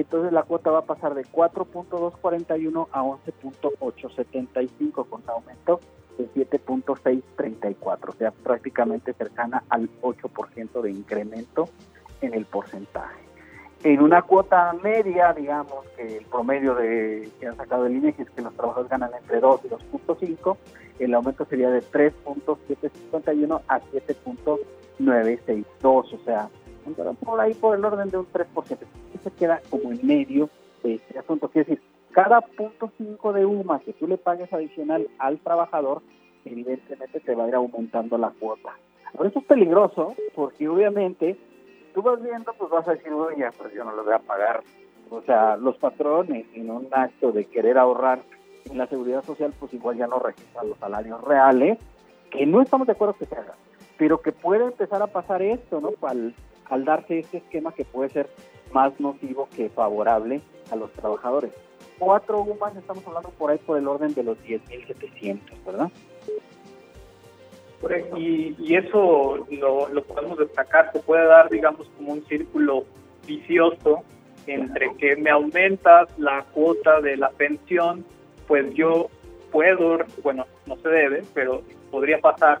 entonces 0.00 0.32
la 0.32 0.42
cuota 0.42 0.70
va 0.70 0.80
a 0.80 0.86
pasar 0.86 1.14
de 1.14 1.24
4.241 1.24 2.88
a 2.92 3.02
11.875 3.02 5.08
con 5.08 5.22
aumento 5.26 5.80
de 6.18 6.28
7.634, 6.34 8.08
o 8.08 8.12
sea, 8.12 8.30
prácticamente 8.30 9.12
cercana 9.12 9.64
al 9.68 9.90
8% 10.00 10.80
de 10.82 10.90
incremento 10.90 11.68
en 12.20 12.34
el 12.34 12.44
porcentaje. 12.46 13.22
En 13.84 14.00
una 14.00 14.22
cuota 14.22 14.72
media, 14.82 15.32
digamos 15.32 15.84
que 15.96 16.18
el 16.18 16.24
promedio 16.26 16.76
de 16.76 17.28
que 17.40 17.48
han 17.48 17.56
sacado 17.56 17.86
el 17.86 17.96
INEGI 17.96 18.22
es 18.22 18.30
que 18.30 18.42
los 18.42 18.54
trabajadores 18.54 18.88
ganan 18.90 19.10
entre 19.20 19.40
2 19.40 19.60
y 19.64 19.68
2.5, 19.68 20.56
el 21.00 21.14
aumento 21.14 21.44
sería 21.46 21.68
de 21.68 21.82
3.751 21.82 23.60
a 23.66 23.80
7.962, 23.80 25.64
o 25.82 26.04
sea, 26.24 26.48
por 27.24 27.40
ahí 27.40 27.54
por 27.54 27.76
el 27.76 27.84
orden 27.84 28.10
de 28.10 28.18
un 28.18 28.26
3%. 28.26 28.78
Y 29.14 29.18
se 29.18 29.30
queda 29.32 29.60
como 29.70 29.92
en 29.92 30.06
medio 30.06 30.48
de 30.82 30.94
este 30.94 31.18
asunto. 31.18 31.48
Quiere 31.48 31.70
decir, 31.70 31.84
cada 32.12 32.40
punto 32.40 32.90
5 32.98 33.32
de 33.32 33.46
UMA 33.46 33.80
que 33.80 33.92
tú 33.94 34.06
le 34.06 34.18
pagues 34.18 34.52
adicional 34.52 35.08
al 35.18 35.38
trabajador, 35.38 36.02
evidentemente 36.44 37.20
te 37.20 37.34
va 37.34 37.44
a 37.44 37.48
ir 37.48 37.54
aumentando 37.54 38.18
la 38.18 38.30
cuota. 38.30 38.76
Por 39.16 39.26
eso 39.26 39.38
es 39.40 39.44
peligroso, 39.44 40.14
porque 40.34 40.68
obviamente 40.68 41.36
tú 41.94 42.02
vas 42.02 42.22
viendo, 42.22 42.52
pues 42.54 42.70
vas 42.70 42.88
a 42.88 42.92
decir, 42.92 43.12
oye, 43.12 43.48
pues 43.56 43.72
yo 43.74 43.84
no 43.84 43.92
lo 43.92 44.04
voy 44.04 44.14
a 44.14 44.18
pagar. 44.18 44.62
O 45.10 45.20
sea, 45.22 45.56
los 45.56 45.76
patrones 45.76 46.46
en 46.54 46.70
un 46.70 46.88
acto 46.90 47.32
de 47.32 47.44
querer 47.44 47.78
ahorrar 47.78 48.22
en 48.70 48.78
la 48.78 48.86
seguridad 48.86 49.22
social, 49.24 49.52
pues 49.58 49.74
igual 49.74 49.96
ya 49.96 50.06
no 50.06 50.18
registran 50.18 50.68
los 50.68 50.78
salarios 50.78 51.22
reales, 51.22 51.78
que 52.30 52.46
no 52.46 52.62
estamos 52.62 52.86
de 52.86 52.94
acuerdo 52.94 53.14
que 53.14 53.26
se 53.26 53.34
haga, 53.34 53.54
pero 53.98 54.22
que 54.22 54.32
puede 54.32 54.64
empezar 54.64 55.02
a 55.02 55.06
pasar 55.06 55.42
esto, 55.42 55.80
¿no? 55.80 55.90
Al, 56.06 56.34
al 56.68 56.84
darse 56.84 57.20
este 57.20 57.38
esquema 57.38 57.72
que 57.72 57.84
puede 57.84 58.10
ser 58.10 58.28
más 58.72 58.98
nocivo 59.00 59.48
que 59.54 59.68
favorable 59.68 60.40
a 60.70 60.76
los 60.76 60.90
trabajadores. 60.92 61.52
Cuatro 61.98 62.40
UMAS 62.40 62.76
estamos 62.76 63.06
hablando 63.06 63.30
por 63.30 63.50
ahí 63.50 63.58
por 63.58 63.78
el 63.78 63.86
orden 63.86 64.14
de 64.14 64.22
los 64.22 64.38
10.700, 64.38 65.38
¿verdad? 65.64 65.90
Y, 68.16 68.54
y 68.58 68.76
eso 68.76 69.44
lo, 69.50 69.88
lo 69.88 70.04
podemos 70.04 70.38
destacar, 70.38 70.92
se 70.92 71.00
puede 71.00 71.26
dar, 71.26 71.48
digamos, 71.50 71.88
como 71.96 72.12
un 72.12 72.24
círculo 72.26 72.84
vicioso 73.26 74.04
entre 74.46 74.94
que 74.96 75.16
me 75.16 75.30
aumentas 75.30 76.08
la 76.18 76.44
cuota 76.52 77.00
de 77.00 77.16
la 77.16 77.30
pensión, 77.30 78.04
pues 78.46 78.72
yo 78.74 79.08
puedo, 79.50 79.98
bueno, 80.22 80.46
no 80.66 80.76
se 80.76 80.88
debe, 80.88 81.22
pero 81.34 81.62
podría 81.90 82.18
pasar 82.18 82.60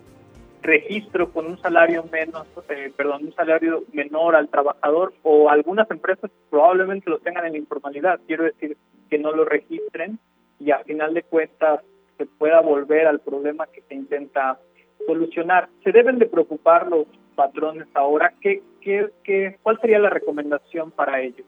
registro 0.62 1.30
con 1.30 1.46
un 1.46 1.58
salario 1.60 2.04
menos, 2.10 2.46
eh, 2.68 2.92
perdón, 2.96 3.24
un 3.24 3.34
salario 3.34 3.84
menor 3.92 4.36
al 4.36 4.48
trabajador 4.48 5.12
o 5.22 5.50
algunas 5.50 5.90
empresas 5.90 6.30
probablemente 6.50 7.10
lo 7.10 7.18
tengan 7.18 7.46
en 7.46 7.56
informalidad, 7.56 8.20
quiero 8.26 8.44
decir 8.44 8.76
que 9.10 9.18
no 9.18 9.32
lo 9.32 9.44
registren 9.44 10.18
y 10.58 10.70
a 10.70 10.78
final 10.80 11.14
de 11.14 11.22
cuentas 11.22 11.80
se 12.16 12.26
pueda 12.26 12.60
volver 12.60 13.06
al 13.06 13.20
problema 13.20 13.66
que 13.66 13.82
se 13.82 13.94
intenta 13.94 14.58
solucionar. 15.06 15.68
Se 15.82 15.90
deben 15.90 16.18
de 16.18 16.26
preocupar 16.26 16.86
los 16.86 17.06
patrones 17.34 17.88
ahora, 17.94 18.32
¿qué, 18.40 18.62
qué, 18.80 19.10
qué, 19.24 19.58
¿cuál 19.62 19.80
sería 19.80 19.98
la 19.98 20.10
recomendación 20.10 20.90
para 20.92 21.20
ellos? 21.20 21.46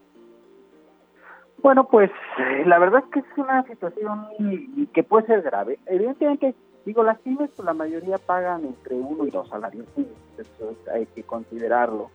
Bueno, 1.59 1.87
pues 1.87 2.11
eh, 2.37 2.63
la 2.65 2.77
verdad 2.77 3.03
es 3.05 3.11
que 3.11 3.19
es 3.19 3.37
una 3.37 3.63
situación 3.63 4.27
que 4.93 5.03
puede 5.03 5.25
ser 5.27 5.41
grave. 5.41 5.79
Evidentemente, 5.85 6.53
digo, 6.85 7.03
las 7.03 7.19
pymes, 7.19 7.49
pues 7.55 7.65
la 7.65 7.73
mayoría 7.73 8.17
pagan 8.17 8.65
entre 8.65 8.95
uno 8.95 9.25
y 9.25 9.31
dos 9.31 9.49
salarios 9.49 9.85
eso 10.37 10.75
hay 10.93 11.05
que 11.07 11.23
considerarlo. 11.23 12.09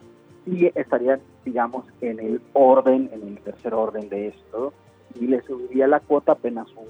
Y 0.46 0.66
estarían, 0.78 1.20
digamos, 1.44 1.84
en 2.00 2.18
el 2.18 2.40
orden, 2.52 3.10
en 3.12 3.28
el 3.28 3.40
tercer 3.40 3.74
orden 3.74 4.08
de 4.08 4.28
esto, 4.28 4.72
y 5.18 5.26
le 5.26 5.42
subiría 5.42 5.86
la 5.86 6.00
cuota 6.00 6.32
apenas 6.32 6.68
un 6.76 6.88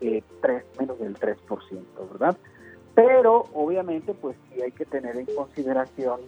eh, 0.00 0.22
3, 0.40 0.64
menos 0.80 0.98
del 0.98 1.16
3%, 1.16 1.36
¿verdad? 2.12 2.36
Pero 2.94 3.44
obviamente, 3.52 4.14
pues 4.14 4.36
sí 4.48 4.62
hay 4.62 4.72
que 4.72 4.84
tener 4.84 5.16
en 5.16 5.26
consideración 5.26 6.20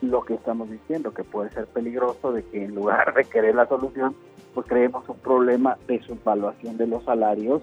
lo 0.00 0.24
que 0.24 0.34
estamos 0.34 0.70
diciendo, 0.70 1.12
que 1.12 1.24
puede 1.24 1.50
ser 1.50 1.66
peligroso 1.66 2.32
de 2.32 2.42
que 2.44 2.64
en 2.64 2.74
lugar 2.74 3.14
de 3.14 3.24
querer 3.24 3.54
la 3.54 3.66
solución, 3.66 4.16
pues 4.54 4.66
creemos 4.66 5.08
un 5.08 5.18
problema 5.18 5.78
de 5.86 6.02
subvaluación 6.02 6.76
de 6.76 6.86
los 6.86 7.04
salarios 7.04 7.62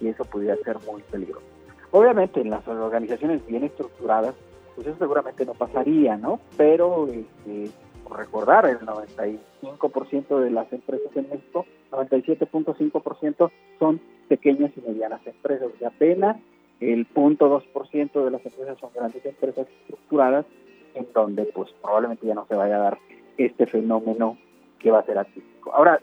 y 0.00 0.08
eso 0.08 0.24
podría 0.24 0.56
ser 0.56 0.76
muy 0.86 1.02
peligroso. 1.02 1.57
Obviamente 1.90 2.40
en 2.40 2.50
las 2.50 2.66
organizaciones 2.68 3.46
bien 3.46 3.64
estructuradas, 3.64 4.34
pues 4.74 4.86
eso 4.86 4.98
seguramente 4.98 5.44
no 5.44 5.54
pasaría, 5.54 6.16
¿no? 6.16 6.38
Pero 6.56 7.08
este, 7.08 7.70
recordar, 8.10 8.66
el 8.66 8.80
95% 8.80 10.40
de 10.40 10.50
las 10.50 10.72
empresas 10.72 11.10
en 11.14 11.28
México, 11.30 11.66
97.5% 11.90 13.50
son 13.78 14.00
pequeñas 14.28 14.70
y 14.76 14.88
medianas 14.88 15.26
empresas, 15.26 15.70
y 15.80 15.84
apenas 15.84 16.36
el 16.80 17.08
0.2% 17.12 18.24
de 18.24 18.30
las 18.30 18.44
empresas 18.44 18.78
son 18.78 18.90
grandes 18.94 19.24
empresas 19.24 19.66
estructuradas, 19.80 20.46
en 20.94 21.08
donde 21.12 21.44
pues 21.46 21.70
probablemente 21.82 22.26
ya 22.26 22.34
no 22.34 22.46
se 22.46 22.54
vaya 22.54 22.76
a 22.76 22.80
dar 22.80 22.98
este 23.36 23.66
fenómeno 23.66 24.36
que 24.78 24.90
va 24.90 25.00
a 25.00 25.06
ser 25.06 25.18
atípico. 25.18 25.72
Ahora, 25.72 26.00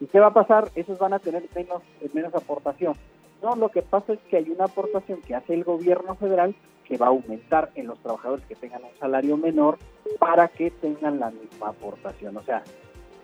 ¿y 0.00 0.06
qué 0.06 0.20
va 0.20 0.28
a 0.28 0.34
pasar? 0.34 0.68
Esos 0.74 0.98
van 0.98 1.12
a 1.12 1.18
tener 1.18 1.44
menos, 1.54 1.82
menos 2.12 2.34
aportación. 2.34 2.94
No, 3.42 3.54
lo 3.54 3.68
que 3.68 3.82
pasa 3.82 4.14
es 4.14 4.18
que 4.30 4.36
hay 4.36 4.50
una 4.50 4.64
aportación 4.64 5.20
que 5.22 5.34
hace 5.34 5.54
el 5.54 5.64
gobierno 5.64 6.14
federal 6.16 6.54
que 6.84 6.96
va 6.96 7.06
a 7.06 7.10
aumentar 7.10 7.70
en 7.74 7.86
los 7.86 7.98
trabajadores 8.00 8.44
que 8.46 8.54
tengan 8.54 8.82
un 8.82 8.98
salario 8.98 9.36
menor 9.36 9.78
para 10.18 10.48
que 10.48 10.70
tengan 10.70 11.20
la 11.20 11.30
misma 11.30 11.68
aportación. 11.68 12.36
O 12.36 12.42
sea, 12.42 12.62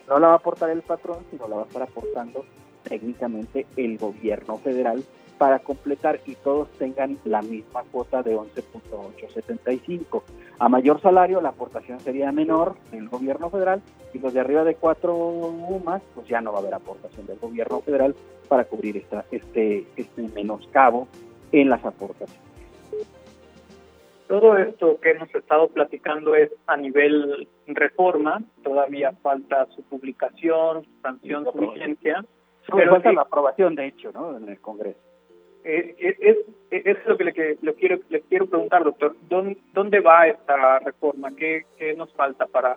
no 0.09 0.19
la 0.19 0.29
va 0.29 0.33
a 0.35 0.37
aportar 0.37 0.71
el 0.71 0.83
patrón, 0.83 1.25
sino 1.31 1.49
la 1.49 1.57
va 1.57 1.63
a 1.63 1.67
estar 1.67 1.83
aportando 1.83 2.45
técnicamente 2.83 3.67
el 3.77 3.97
gobierno 3.99 4.59
federal 4.59 5.03
para 5.39 5.59
completar 5.59 6.21
y 6.27 6.35
todos 6.37 6.71
tengan 6.73 7.19
la 7.25 7.43
misma 7.43 7.83
cuota 7.91 8.23
de 8.23 8.37
11.875. 8.37 10.23
A 10.59 10.69
mayor 10.69 11.01
salario 11.01 11.41
la 11.41 11.51
aportación 11.51 12.01
sería 12.01 12.31
menor 12.31 12.77
del 12.93 13.09
gobierno 13.09 13.51
federal 13.51 13.83
y 14.13 14.19
los 14.19 14.33
de 14.33 14.41
arriba 14.41 14.65
de 14.65 14.77
cuatro 14.77 15.17
UMAS 15.17 16.03
pues 16.15 16.29
ya 16.29 16.41
no 16.41 16.53
va 16.53 16.59
a 16.59 16.61
haber 16.63 16.75
aportación 16.75 17.27
del 17.27 17.39
gobierno 17.39 17.81
federal 17.81 18.15
para 18.49 18.65
cubrir 18.65 18.97
esta, 18.97 19.25
este, 19.31 19.87
este 19.97 20.23
menoscabo 20.35 21.09
en 21.51 21.71
las 21.71 21.85
aportaciones. 21.85 22.45
Todo 24.29 24.57
esto 24.57 24.99
que 25.01 25.11
hemos 25.11 25.35
estado 25.35 25.69
platicando 25.69 26.35
es 26.35 26.51
a 26.67 26.77
nivel 26.77 27.49
reforma, 27.67 28.43
todavía 28.63 29.13
falta 29.23 29.67
su 29.67 29.83
publicación, 29.83 30.87
sanción, 31.03 31.45
su 31.45 31.59
vigencia. 31.59 32.25
Pero 32.75 32.93
falta 32.93 33.13
la 33.13 33.23
aprobación, 33.23 33.75
de 33.75 33.89
hecho, 33.89 34.11
¿no? 34.13 34.37
en 34.37 34.49
el 34.49 34.59
Congreso. 34.61 35.04
Eh, 35.65 36.17
es, 36.21 36.37
es, 36.71 37.07
lo 37.07 37.17
que 37.17 37.25
le, 37.25 37.33
quiero 37.33 37.99
le 38.09 38.21
quiero 38.23 38.47
preguntar, 38.47 38.85
doctor. 38.85 39.17
¿Dónde, 39.29 39.57
dónde 39.73 40.01
va 40.01 40.29
esta 40.29 40.79
reforma? 40.81 41.35
¿Qué, 41.35 41.65
¿Qué, 41.79 41.95
nos 41.95 42.13
falta 42.13 42.47
para, 42.47 42.77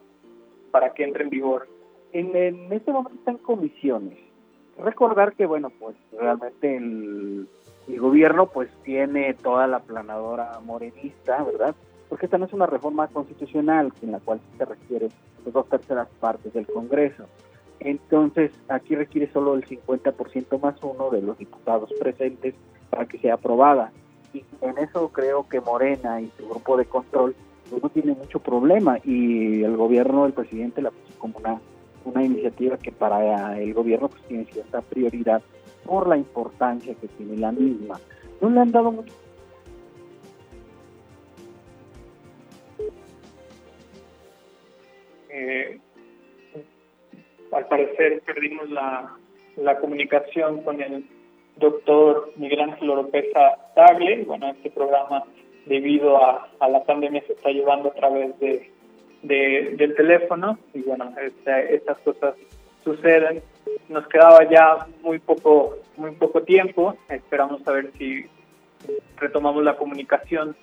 para 0.71 0.93
que 0.93 1.03
entre 1.03 1.23
en 1.25 1.29
vigor? 1.29 1.67
En, 2.13 2.35
en 2.35 2.71
este 2.71 2.91
momento 2.91 3.19
está 3.19 3.31
en 3.31 3.37
comisiones. 3.39 4.17
Recordar 4.77 5.33
que, 5.33 5.45
bueno, 5.45 5.69
pues 5.79 5.95
realmente 6.17 6.77
el, 6.77 7.47
el 7.87 7.99
gobierno 7.99 8.47
pues 8.47 8.69
tiene 8.83 9.33
toda 9.33 9.67
la 9.67 9.79
planadora 9.79 10.59
morenista, 10.63 11.43
¿verdad? 11.43 11.75
Porque 12.07 12.27
esta 12.27 12.37
no 12.37 12.45
es 12.45 12.53
una 12.53 12.67
reforma 12.67 13.07
constitucional 13.07 13.91
en 14.01 14.11
la 14.11 14.19
cual 14.19 14.39
se 14.57 14.63
requiere 14.63 15.09
dos 15.45 15.67
terceras 15.67 16.07
partes 16.19 16.53
del 16.53 16.67
Congreso. 16.67 17.25
Entonces, 17.79 18.51
aquí 18.69 18.95
requiere 18.95 19.31
solo 19.31 19.55
el 19.55 19.65
50% 19.65 20.59
más 20.59 20.81
uno 20.83 21.09
de 21.09 21.21
los 21.21 21.37
diputados 21.37 21.91
presentes 21.99 22.55
para 22.89 23.05
que 23.05 23.17
sea 23.19 23.35
aprobada. 23.35 23.91
Y 24.33 24.43
en 24.61 24.77
eso 24.77 25.09
creo 25.09 25.47
que 25.47 25.61
Morena 25.61 26.21
y 26.21 26.31
su 26.37 26.47
grupo 26.47 26.77
de 26.77 26.85
control 26.85 27.35
no 27.81 27.89
tiene 27.89 28.13
mucho 28.13 28.39
problema 28.39 28.97
y 29.03 29.63
el 29.63 29.75
gobierno 29.75 30.23
del 30.23 30.33
presidente 30.33 30.81
la 30.81 30.91
puso 30.91 31.19
como 31.19 31.37
una, 31.39 31.59
una 32.05 32.23
iniciativa 32.23 32.77
que 32.77 32.91
para 32.91 33.59
el 33.59 33.73
gobierno 33.73 34.09
pues 34.09 34.21
tiene 34.23 34.45
cierta 34.45 34.81
prioridad 34.81 35.41
por 35.85 36.07
la 36.07 36.17
importancia 36.17 36.95
que 36.95 37.07
tiene 37.07 37.37
la 37.37 37.51
misma. 37.51 37.99
No 38.41 38.49
le 38.49 38.59
han 38.59 38.71
dado 38.71 38.91
mucho 38.91 39.13
eh, 45.29 45.79
al 47.51 47.67
parecer 47.67 48.21
perdimos 48.25 48.69
la, 48.69 49.17
la 49.55 49.77
comunicación 49.79 50.61
con 50.63 50.81
el 50.81 51.05
doctor 51.59 52.31
Miguel 52.35 52.61
Ángel 52.61 52.89
Oropesa 52.89 53.57
Tagle. 53.75 54.23
Bueno, 54.25 54.49
este 54.49 54.69
programa, 54.69 55.23
debido 55.65 56.23
a, 56.23 56.49
la 56.67 56.83
pandemia, 56.83 57.23
se 57.27 57.33
está 57.33 57.49
llevando 57.49 57.89
a 57.89 57.93
través 57.93 58.37
de, 58.39 58.71
de 59.23 59.75
del 59.77 59.95
teléfono 59.95 60.57
y 60.73 60.81
bueno, 60.81 61.13
este, 61.21 61.75
estas 61.75 61.97
cosas 61.99 62.35
suceden. 62.83 63.41
Nos 63.89 64.07
quedaba 64.07 64.49
ya 64.49 64.87
muy 65.01 65.19
poco, 65.19 65.77
muy 65.97 66.11
poco 66.11 66.43
tiempo. 66.43 66.95
Esperamos 67.09 67.65
a 67.67 67.71
ver 67.71 67.91
si 67.97 68.25
retomamos 69.17 69.63
la 69.63 69.75
comunicación 69.75 70.55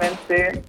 lamentablemente, 0.00 0.62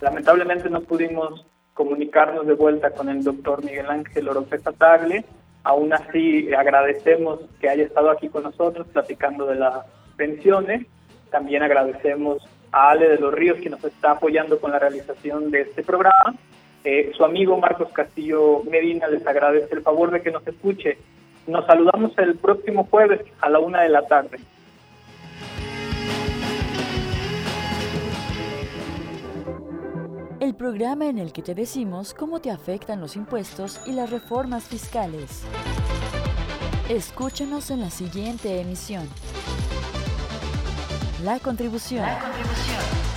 lamentablemente 0.00 0.70
no 0.70 0.80
pudimos 0.82 1.44
comunicarnos 1.72 2.46
de 2.46 2.54
vuelta 2.54 2.90
con 2.90 3.08
el 3.08 3.24
doctor 3.24 3.64
Miguel 3.64 3.86
Ángel 3.88 4.28
Oropesa 4.28 4.72
Tagle. 4.72 5.24
Aún 5.64 5.92
así, 5.92 6.52
agradecemos 6.52 7.40
que 7.60 7.70
haya 7.70 7.84
estado 7.84 8.10
aquí 8.10 8.28
con 8.28 8.42
nosotros 8.42 8.86
platicando 8.92 9.46
de 9.46 9.56
las 9.56 9.86
pensiones. 10.16 10.86
También 11.30 11.62
agradecemos 11.62 12.46
a 12.70 12.90
Ale 12.90 13.08
de 13.08 13.18
los 13.18 13.32
Ríos, 13.32 13.58
que 13.58 13.70
nos 13.70 13.82
está 13.82 14.12
apoyando 14.12 14.60
con 14.60 14.70
la 14.70 14.78
realización 14.78 15.50
de 15.50 15.62
este 15.62 15.82
programa. 15.82 16.34
Eh, 16.84 17.12
su 17.16 17.24
amigo 17.24 17.56
Marcos 17.56 17.90
Castillo 17.92 18.62
Medina 18.64 19.08
les 19.08 19.26
agradece 19.26 19.74
el 19.74 19.82
favor 19.82 20.10
de 20.10 20.20
que 20.20 20.30
nos 20.30 20.46
escuche. 20.46 20.98
Nos 21.46 21.66
saludamos 21.66 22.12
el 22.18 22.36
próximo 22.36 22.86
jueves 22.90 23.20
a 23.40 23.48
la 23.48 23.58
una 23.58 23.82
de 23.82 23.88
la 23.88 24.02
tarde. 24.02 24.38
El 30.44 30.54
programa 30.54 31.06
en 31.06 31.18
el 31.18 31.32
que 31.32 31.40
te 31.40 31.54
decimos 31.54 32.12
cómo 32.12 32.38
te 32.38 32.50
afectan 32.50 33.00
los 33.00 33.16
impuestos 33.16 33.80
y 33.86 33.92
las 33.92 34.10
reformas 34.10 34.64
fiscales. 34.64 35.40
Escúchanos 36.90 37.70
en 37.70 37.80
la 37.80 37.88
siguiente 37.88 38.60
emisión. 38.60 39.08
La 41.22 41.38
contribución. 41.38 42.02
La 42.02 42.20
contribución. 42.20 43.13